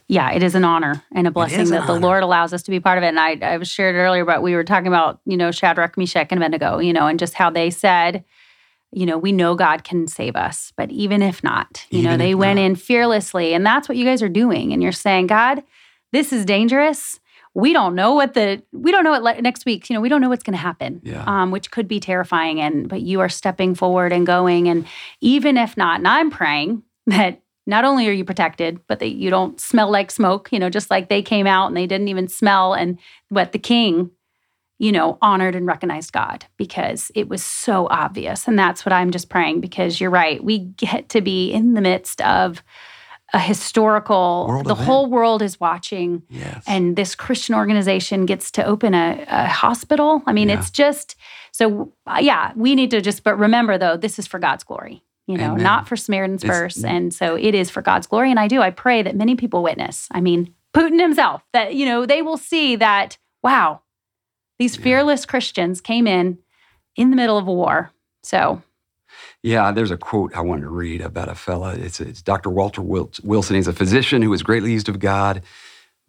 yeah 0.08 0.32
it 0.32 0.44
is 0.44 0.56
an 0.56 0.64
honor 0.64 1.04
and 1.14 1.28
a 1.28 1.32
blessing 1.32 1.70
that 1.70 1.88
the 1.88 2.00
lord 2.00 2.24
allows 2.24 2.54
us 2.54 2.64
to 2.64 2.72
be 2.72 2.80
part 2.80 2.98
of 2.98 3.04
it 3.04 3.08
and 3.08 3.20
i 3.20 3.38
i 3.42 3.58
was 3.58 3.68
shared 3.68 3.96
earlier 3.96 4.26
but 4.26 4.42
we 4.42 4.56
were 4.56 4.64
talking 4.64 4.88
about 4.88 5.20
you 5.26 5.38
know 5.38 5.52
shadrach 5.52 5.98
meshach 5.98 6.28
and 6.32 6.40
abednego 6.40 6.80
you 6.80 6.94
know 6.94 7.08
and 7.08 7.20
just 7.20 7.34
how 7.34 7.50
they 7.50 7.70
said 7.70 8.24
you 8.92 9.06
know, 9.06 9.18
we 9.18 9.32
know 9.32 9.56
God 9.56 9.84
can 9.84 10.08
save 10.08 10.36
us, 10.36 10.74
but 10.76 10.92
even 10.92 11.22
if 11.22 11.44
not, 11.44 11.86
you 11.90 12.00
even 12.00 12.12
know, 12.12 12.18
they 12.18 12.36
went 12.36 12.58
not. 12.58 12.66
in 12.66 12.76
fearlessly. 12.76 13.54
And 13.54 13.66
that's 13.66 13.88
what 13.88 13.98
you 13.98 14.06
guys 14.06 14.22
are 14.22 14.30
doing. 14.30 14.74
And 14.74 14.84
you're 14.84 14.92
saying, 14.92 15.28
God, 15.28 15.64
this 16.12 16.34
is 16.34 16.44
dangerous 16.44 17.20
we 17.54 17.74
don't 17.74 17.96
know 17.96 18.14
what 18.14 18.34
the 18.34 18.62
we 18.72 18.92
don't 18.92 19.04
know 19.04 19.20
what 19.20 19.42
next 19.42 19.66
week 19.66 19.90
you 19.90 19.94
know 19.94 20.02
we 20.02 20.10
don't 20.10 20.22
know 20.22 20.30
what's 20.30 20.44
going 20.44 20.54
to 20.54 20.60
happen 20.60 21.02
yeah. 21.04 21.24
um, 21.26 21.52
which 21.52 21.72
could 21.72 21.88
be 21.88 22.00
terrifying 22.00 22.62
and 22.62 22.88
but 22.88 23.02
you 23.02 23.20
are 23.20 23.30
stepping 23.30 23.76
forward 23.76 24.14
and 24.14 24.26
going 24.26 24.68
and 24.68 24.88
even 25.20 25.58
if 25.58 25.76
not 25.76 25.98
and 25.98 26.08
i'm 26.08 26.30
praying 26.30 26.82
that 27.08 27.42
not 27.68 27.86
only 27.86 28.08
are 28.08 28.14
you 28.14 28.26
protected 28.26 28.80
but 28.88 29.00
that 29.00 29.12
you 29.16 29.30
don't 29.30 29.60
smell 29.60 29.92
like 29.92 30.12
smoke 30.12 30.50
you 30.52 30.60
know 30.60 30.70
just 30.70 30.90
like 30.90 31.10
they 31.10 31.22
came 31.22 31.48
out 31.48 31.68
and 31.68 31.78
they 31.78 31.88
didn't 31.88 32.08
even 32.08 32.28
smell 32.28 32.74
and 32.74 32.98
what 33.30 33.52
the 33.52 33.60
king 33.60 34.10
you 34.80 34.92
know 34.92 35.18
honored 35.22 35.56
and 35.56 35.68
recognized 35.68 36.14
god 36.14 36.46
because 36.58 37.12
it 37.16 37.28
was 37.28 37.44
so 37.44 37.88
obvious 37.90 38.48
and 38.48 38.58
that's 38.58 38.86
what 38.86 38.94
i'm 38.94 39.12
just 39.12 39.30
praying 39.30 39.60
because 39.60 40.00
you're 40.00 40.10
right 40.10 40.44
we 40.44 40.60
get 40.60 41.10
to 41.10 41.22
be 41.22 41.52
in 41.52 41.74
the 41.74 41.82
midst 41.82 42.22
of 42.22 42.64
a 43.34 43.40
historical 43.40 44.46
world 44.48 44.66
the 44.66 44.74
event. 44.74 44.86
whole 44.86 45.08
world 45.08 45.42
is 45.42 45.60
watching 45.60 46.24
yes. 46.30 46.64
and 46.68 46.96
this 46.96 47.16
christian 47.16 47.56
organization 47.56 48.26
gets 48.26 48.52
to 48.52 48.64
open 48.64 48.94
a, 48.94 49.24
a 49.28 49.48
hospital 49.48 50.22
i 50.26 50.34
mean 50.34 50.50
yeah. 50.50 50.60
it's 50.60 50.70
just 50.70 51.16
so 51.52 51.94
uh, 52.08 52.20
yeah 52.22 52.52
we 52.56 52.76
need 52.76 52.92
to 52.92 53.02
just 53.02 53.24
but 53.24 53.38
remember 53.38 53.78
though 53.78 53.96
this 53.96 54.20
is 54.20 54.28
for 54.28 54.40
god's 54.40 54.64
glory 54.64 55.04
you 55.28 55.38
know 55.38 55.52
Amen. 55.52 55.64
not 55.64 55.88
for 55.88 55.96
samaritan's 55.96 56.44
purse 56.44 56.84
and 56.84 57.14
so 57.14 57.36
it 57.36 57.56
is 57.56 57.70
for 57.70 57.82
god's 57.82 58.08
glory 58.08 58.30
and 58.32 58.40
i 58.40 58.48
do 58.48 58.62
i 58.62 58.70
pray 58.70 59.02
that 59.02 59.16
many 59.16 59.36
people 59.36 59.64
witness 59.64 60.08
i 60.12 60.20
mean 60.20 60.54
putin 60.74 61.00
himself 61.00 61.42
that 61.54 61.74
you 61.76 61.86
know 61.86 62.06
they 62.06 62.22
will 62.22 62.38
see 62.38 62.76
that 62.76 63.18
wow 63.44 63.82
these 64.60 64.76
yeah. 64.76 64.84
fearless 64.84 65.26
christians 65.26 65.80
came 65.80 66.06
in 66.06 66.38
in 66.96 67.10
the 67.12 67.16
middle 67.16 67.38
of 67.38 67.48
a 67.48 67.54
war 67.54 67.92
so 68.24 68.62
yeah, 69.44 69.72
there's 69.72 69.92
a 69.92 69.98
quote 69.98 70.36
I 70.36 70.42
wanted 70.42 70.62
to 70.62 70.70
read 70.70 71.02
about 71.02 71.30
a 71.30 71.36
fella. 71.36 71.74
It's, 71.74 72.00
it's 72.00 72.22
Dr. 72.22 72.50
Walter 72.50 72.82
Wilson. 72.82 73.56
He's 73.56 73.68
a 73.68 73.74
physician 73.74 74.22
who 74.22 74.30
was 74.30 74.44
greatly 74.44 74.72
used 74.72 74.88
of 74.88 75.00
God, 75.00 75.42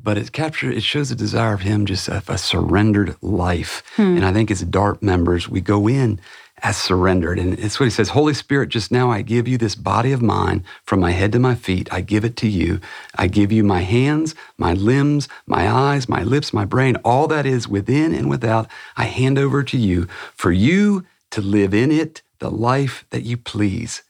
but 0.02 0.18
it 0.18 0.32
captures, 0.32 0.76
it 0.76 0.82
shows 0.82 1.10
a 1.10 1.14
desire 1.14 1.54
of 1.54 1.62
him 1.62 1.86
just 1.86 2.08
a, 2.08 2.22
a 2.28 2.36
surrendered 2.36 3.16
life. 3.22 3.82
Hmm. 3.96 4.16
And 4.16 4.24
I 4.24 4.32
think 4.32 4.50
as 4.50 4.62
DART 4.62 5.02
members, 5.02 5.48
we 5.48 5.60
go 5.60 5.88
in 5.88 6.20
as 6.62 6.76
surrendered. 6.76 7.38
And 7.38 7.58
it's 7.58 7.80
what 7.80 7.86
he 7.86 7.90
says 7.90 8.10
Holy 8.10 8.34
Spirit, 8.34 8.68
just 8.68 8.92
now 8.92 9.10
I 9.10 9.22
give 9.22 9.48
you 9.48 9.56
this 9.56 9.74
body 9.74 10.12
of 10.12 10.20
mine 10.20 10.64
from 10.84 11.00
my 11.00 11.12
head 11.12 11.32
to 11.32 11.38
my 11.38 11.54
feet. 11.54 11.92
I 11.92 12.02
give 12.02 12.24
it 12.24 12.36
to 12.36 12.48
you. 12.48 12.80
I 13.16 13.28
give 13.28 13.50
you 13.50 13.64
my 13.64 13.80
hands, 13.80 14.34
my 14.58 14.74
limbs, 14.74 15.28
my 15.46 15.68
eyes, 15.68 16.08
my 16.08 16.22
lips, 16.22 16.52
my 16.52 16.64
brain, 16.64 16.96
all 16.96 17.26
that 17.28 17.46
is 17.46 17.66
within 17.66 18.14
and 18.14 18.28
without. 18.28 18.68
I 18.96 19.04
hand 19.04 19.38
over 19.38 19.62
to 19.62 19.78
you 19.78 20.06
for 20.34 20.52
you 20.52 21.04
to 21.30 21.40
live 21.40 21.72
in 21.72 21.90
it 21.90 22.21
the 22.42 22.50
life 22.50 23.06
that 23.10 23.22
you 23.22 23.36
please. 23.36 24.02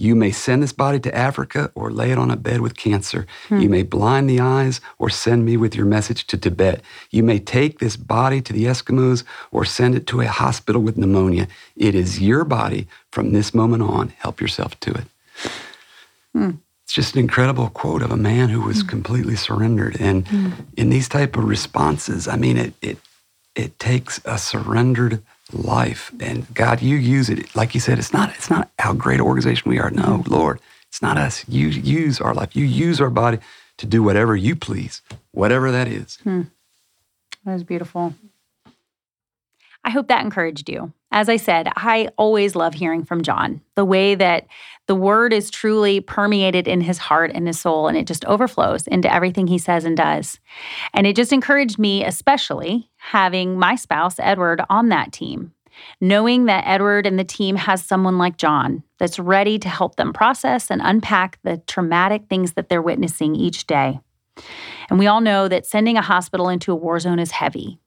You 0.00 0.14
may 0.14 0.30
send 0.30 0.62
this 0.62 0.72
body 0.72 1.00
to 1.00 1.14
Africa 1.14 1.72
or 1.74 1.90
lay 1.90 2.10
it 2.12 2.18
on 2.18 2.30
a 2.30 2.36
bed 2.36 2.60
with 2.60 2.76
cancer. 2.76 3.26
Hmm. 3.48 3.60
You 3.60 3.68
may 3.68 3.82
blind 3.82 4.28
the 4.28 4.40
eyes 4.40 4.80
or 4.98 5.10
send 5.10 5.44
me 5.44 5.56
with 5.56 5.74
your 5.74 5.86
message 5.86 6.26
to 6.28 6.36
Tibet. 6.36 6.82
You 7.10 7.22
may 7.22 7.38
take 7.38 7.78
this 7.78 7.96
body 7.96 8.40
to 8.42 8.52
the 8.52 8.64
Eskimos 8.64 9.24
or 9.50 9.64
send 9.64 9.94
it 9.94 10.06
to 10.08 10.20
a 10.20 10.26
hospital 10.26 10.82
with 10.82 10.98
pneumonia. 10.98 11.48
It 11.76 11.94
is 11.94 12.20
your 12.20 12.44
body 12.44 12.86
from 13.10 13.32
this 13.32 13.54
moment 13.54 13.82
on. 13.82 14.10
Help 14.18 14.40
yourself 14.40 14.78
to 14.80 14.90
it. 14.92 15.04
Hmm. 16.32 16.50
It's 16.84 16.94
just 16.94 17.14
an 17.14 17.20
incredible 17.20 17.68
quote 17.68 18.02
of 18.02 18.10
a 18.10 18.16
man 18.16 18.48
who 18.48 18.62
was 18.62 18.82
hmm. 18.82 18.88
completely 18.88 19.36
surrendered. 19.36 20.00
And 20.00 20.26
hmm. 20.26 20.50
in 20.76 20.90
these 20.90 21.08
type 21.08 21.36
of 21.36 21.44
responses, 21.44 22.26
I 22.26 22.36
mean, 22.36 22.56
it, 22.56 22.74
it, 22.82 22.98
it 23.54 23.78
takes 23.78 24.20
a 24.24 24.36
surrendered 24.38 25.22
life. 25.52 26.12
And 26.20 26.52
God, 26.54 26.82
you 26.82 26.96
use 26.96 27.28
it. 27.30 27.54
Like 27.56 27.74
you 27.74 27.80
said, 27.80 27.98
it's 27.98 28.12
not, 28.12 28.30
it's 28.34 28.50
not 28.50 28.70
how 28.78 28.92
great 28.92 29.20
an 29.20 29.26
organization 29.26 29.70
we 29.70 29.78
are. 29.78 29.90
No. 29.90 30.22
Lord, 30.26 30.60
it's 30.88 31.02
not 31.02 31.16
us. 31.18 31.44
You 31.48 31.68
use 31.68 32.20
our 32.20 32.34
life. 32.34 32.54
You 32.54 32.64
use 32.64 33.00
our 33.00 33.10
body 33.10 33.38
to 33.78 33.86
do 33.86 34.02
whatever 34.02 34.36
you 34.36 34.56
please, 34.56 35.02
whatever 35.32 35.70
that 35.70 35.88
is. 35.88 36.16
Hmm. 36.24 36.42
That 37.44 37.54
was 37.54 37.64
beautiful. 37.64 38.14
I 39.88 39.90
hope 39.90 40.08
that 40.08 40.22
encouraged 40.22 40.68
you. 40.68 40.92
As 41.12 41.30
I 41.30 41.38
said, 41.38 41.72
I 41.74 42.10
always 42.18 42.54
love 42.54 42.74
hearing 42.74 43.06
from 43.06 43.22
John, 43.22 43.62
the 43.74 43.86
way 43.86 44.14
that 44.14 44.46
the 44.86 44.94
word 44.94 45.32
is 45.32 45.50
truly 45.50 46.00
permeated 46.00 46.68
in 46.68 46.82
his 46.82 46.98
heart 46.98 47.30
and 47.34 47.46
his 47.46 47.58
soul, 47.58 47.88
and 47.88 47.96
it 47.96 48.06
just 48.06 48.26
overflows 48.26 48.86
into 48.86 49.10
everything 49.10 49.46
he 49.46 49.56
says 49.56 49.86
and 49.86 49.96
does. 49.96 50.40
And 50.92 51.06
it 51.06 51.16
just 51.16 51.32
encouraged 51.32 51.78
me, 51.78 52.04
especially 52.04 52.90
having 52.98 53.58
my 53.58 53.76
spouse, 53.76 54.16
Edward, 54.18 54.60
on 54.68 54.90
that 54.90 55.10
team, 55.10 55.54
knowing 56.02 56.44
that 56.44 56.66
Edward 56.66 57.06
and 57.06 57.18
the 57.18 57.24
team 57.24 57.56
has 57.56 57.82
someone 57.82 58.18
like 58.18 58.36
John 58.36 58.82
that's 58.98 59.18
ready 59.18 59.58
to 59.58 59.70
help 59.70 59.96
them 59.96 60.12
process 60.12 60.70
and 60.70 60.82
unpack 60.84 61.38
the 61.44 61.62
traumatic 61.66 62.24
things 62.28 62.52
that 62.52 62.68
they're 62.68 62.82
witnessing 62.82 63.34
each 63.34 63.66
day. 63.66 64.00
And 64.90 64.98
we 64.98 65.06
all 65.06 65.22
know 65.22 65.48
that 65.48 65.64
sending 65.64 65.96
a 65.96 66.02
hospital 66.02 66.50
into 66.50 66.72
a 66.72 66.76
war 66.76 67.00
zone 67.00 67.18
is 67.18 67.30
heavy 67.30 67.80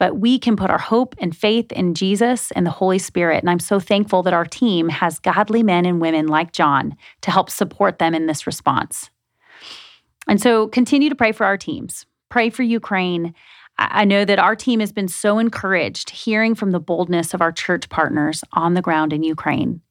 but 0.00 0.18
we 0.18 0.38
can 0.38 0.56
put 0.56 0.70
our 0.70 0.78
hope 0.78 1.14
and 1.18 1.36
faith 1.36 1.70
in 1.72 1.94
Jesus 1.94 2.50
and 2.52 2.64
the 2.64 2.70
Holy 2.70 2.98
Spirit. 2.98 3.42
And 3.42 3.50
I'm 3.50 3.60
so 3.60 3.78
thankful 3.78 4.22
that 4.22 4.32
our 4.32 4.46
team 4.46 4.88
has 4.88 5.18
godly 5.18 5.62
men 5.62 5.84
and 5.84 6.00
women 6.00 6.26
like 6.26 6.52
John 6.52 6.96
to 7.20 7.30
help 7.30 7.50
support 7.50 7.98
them 7.98 8.14
in 8.14 8.26
this 8.26 8.46
response. 8.46 9.10
And 10.26 10.40
so 10.40 10.68
continue 10.68 11.10
to 11.10 11.14
pray 11.14 11.32
for 11.32 11.44
our 11.44 11.58
teams. 11.58 12.06
Pray 12.30 12.48
for 12.48 12.62
Ukraine. 12.62 13.34
I 13.76 14.06
know 14.06 14.24
that 14.24 14.38
our 14.38 14.56
team 14.56 14.80
has 14.80 14.90
been 14.90 15.08
so 15.08 15.38
encouraged 15.38 16.08
hearing 16.08 16.54
from 16.54 16.70
the 16.70 16.80
boldness 16.80 17.34
of 17.34 17.42
our 17.42 17.52
church 17.52 17.90
partners 17.90 18.42
on 18.54 18.72
the 18.72 18.82
ground 18.82 19.12
in 19.12 19.22
Ukraine. 19.22 19.82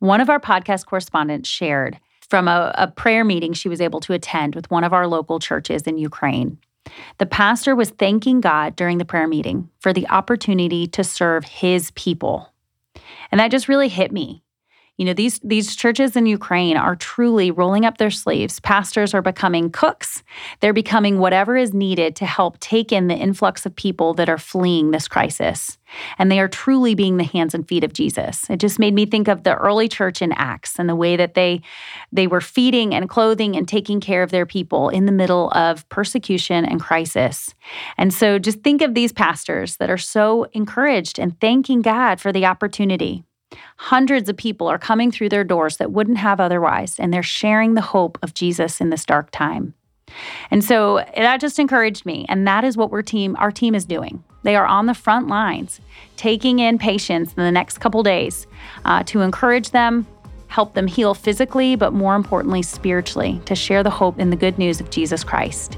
One 0.00 0.20
of 0.20 0.28
our 0.28 0.40
podcast 0.40 0.86
correspondents 0.86 1.48
shared 1.48 2.00
from 2.28 2.48
a, 2.48 2.72
a 2.76 2.88
prayer 2.88 3.24
meeting 3.24 3.52
she 3.52 3.68
was 3.68 3.80
able 3.80 4.00
to 4.00 4.14
attend 4.14 4.56
with 4.56 4.68
one 4.68 4.82
of 4.82 4.92
our 4.92 5.06
local 5.06 5.38
churches 5.38 5.82
in 5.82 5.96
Ukraine. 5.96 6.58
The 7.18 7.26
pastor 7.26 7.74
was 7.74 7.90
thanking 7.90 8.40
God 8.40 8.76
during 8.76 8.98
the 8.98 9.04
prayer 9.04 9.28
meeting 9.28 9.70
for 9.80 9.92
the 9.92 10.08
opportunity 10.08 10.86
to 10.88 11.04
serve 11.04 11.44
his 11.44 11.90
people. 11.92 12.52
And 13.30 13.40
that 13.40 13.50
just 13.50 13.68
really 13.68 13.88
hit 13.88 14.12
me. 14.12 14.42
You 14.98 15.04
know, 15.04 15.14
these 15.14 15.38
these 15.44 15.76
churches 15.76 16.16
in 16.16 16.26
Ukraine 16.26 16.76
are 16.76 16.96
truly 16.96 17.52
rolling 17.52 17.84
up 17.84 17.98
their 17.98 18.10
sleeves. 18.10 18.58
Pastors 18.58 19.14
are 19.14 19.22
becoming 19.22 19.70
cooks. 19.70 20.24
They're 20.58 20.72
becoming 20.72 21.20
whatever 21.20 21.56
is 21.56 21.72
needed 21.72 22.16
to 22.16 22.26
help 22.26 22.58
take 22.58 22.90
in 22.90 23.06
the 23.06 23.14
influx 23.14 23.64
of 23.64 23.76
people 23.76 24.12
that 24.14 24.28
are 24.28 24.38
fleeing 24.38 24.90
this 24.90 25.06
crisis. 25.06 25.78
And 26.18 26.32
they 26.32 26.40
are 26.40 26.48
truly 26.48 26.96
being 26.96 27.16
the 27.16 27.24
hands 27.24 27.54
and 27.54 27.66
feet 27.66 27.84
of 27.84 27.92
Jesus. 27.92 28.50
It 28.50 28.58
just 28.58 28.80
made 28.80 28.92
me 28.92 29.06
think 29.06 29.28
of 29.28 29.44
the 29.44 29.54
early 29.54 29.86
church 29.86 30.20
in 30.20 30.32
Acts 30.32 30.80
and 30.80 30.88
the 30.88 30.96
way 30.96 31.14
that 31.14 31.34
they 31.34 31.62
they 32.10 32.26
were 32.26 32.40
feeding 32.40 32.92
and 32.92 33.08
clothing 33.08 33.54
and 33.54 33.68
taking 33.68 34.00
care 34.00 34.24
of 34.24 34.32
their 34.32 34.46
people 34.46 34.88
in 34.88 35.06
the 35.06 35.12
middle 35.12 35.52
of 35.52 35.88
persecution 35.90 36.64
and 36.64 36.80
crisis. 36.80 37.54
And 37.96 38.12
so 38.12 38.40
just 38.40 38.64
think 38.64 38.82
of 38.82 38.94
these 38.94 39.12
pastors 39.12 39.76
that 39.76 39.90
are 39.90 39.96
so 39.96 40.48
encouraged 40.54 41.20
and 41.20 41.40
thanking 41.40 41.82
God 41.82 42.20
for 42.20 42.32
the 42.32 42.46
opportunity. 42.46 43.22
Hundreds 43.76 44.28
of 44.28 44.36
people 44.36 44.66
are 44.68 44.78
coming 44.78 45.10
through 45.10 45.28
their 45.28 45.44
doors 45.44 45.76
that 45.78 45.92
wouldn't 45.92 46.18
have 46.18 46.40
otherwise, 46.40 46.98
and 46.98 47.12
they're 47.12 47.22
sharing 47.22 47.74
the 47.74 47.80
hope 47.80 48.18
of 48.22 48.34
Jesus 48.34 48.80
in 48.80 48.90
this 48.90 49.04
dark 49.04 49.30
time. 49.30 49.74
And 50.50 50.64
so 50.64 51.04
that 51.16 51.40
just 51.40 51.58
encouraged 51.58 52.06
me, 52.06 52.26
and 52.28 52.46
that 52.46 52.64
is 52.64 52.76
what 52.76 52.90
we're 52.90 53.02
team 53.02 53.36
our 53.38 53.50
team 53.50 53.74
is 53.74 53.84
doing. 53.84 54.22
They 54.42 54.56
are 54.56 54.66
on 54.66 54.86
the 54.86 54.94
front 54.94 55.28
lines, 55.28 55.80
taking 56.16 56.58
in 56.58 56.78
patients 56.78 57.34
in 57.36 57.42
the 57.42 57.52
next 57.52 57.78
couple 57.78 58.02
days 58.02 58.46
uh, 58.84 59.02
to 59.04 59.20
encourage 59.20 59.70
them, 59.70 60.06
help 60.46 60.74
them 60.74 60.86
heal 60.86 61.14
physically, 61.14 61.76
but 61.76 61.92
more 61.92 62.14
importantly, 62.14 62.62
spiritually, 62.62 63.40
to 63.44 63.54
share 63.54 63.82
the 63.82 63.90
hope 63.90 64.18
in 64.18 64.30
the 64.30 64.36
good 64.36 64.58
news 64.58 64.80
of 64.80 64.90
Jesus 64.90 65.24
Christ. 65.24 65.76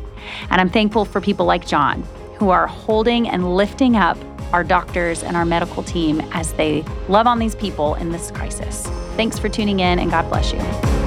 And 0.51 0.61
I'm 0.61 0.71
thankful 0.71 1.05
for 1.05 1.21
people 1.21 1.47
like 1.47 1.67
John, 1.67 2.05
who 2.41 2.49
are 2.49 2.67
holding 2.67 3.29
and 3.29 3.55
lifting 3.55 3.97
up 3.97 4.17
our 4.55 4.65
doctors 4.65 5.23
and 5.23 5.37
our 5.37 5.45
medical 5.45 5.83
team 5.83 6.23
as 6.33 6.55
they 6.55 6.83
love 7.07 7.27
on 7.27 7.39
these 7.39 7.55
people 7.55 7.97
in 7.97 8.11
this 8.11 8.31
crisis. 8.31 8.87
Thanks 9.15 9.39
for 9.39 9.51
tuning 9.51 9.81
in, 9.81 9.99
and 9.99 10.11
God 10.11 10.27
bless 10.31 10.51
you. 10.51 11.00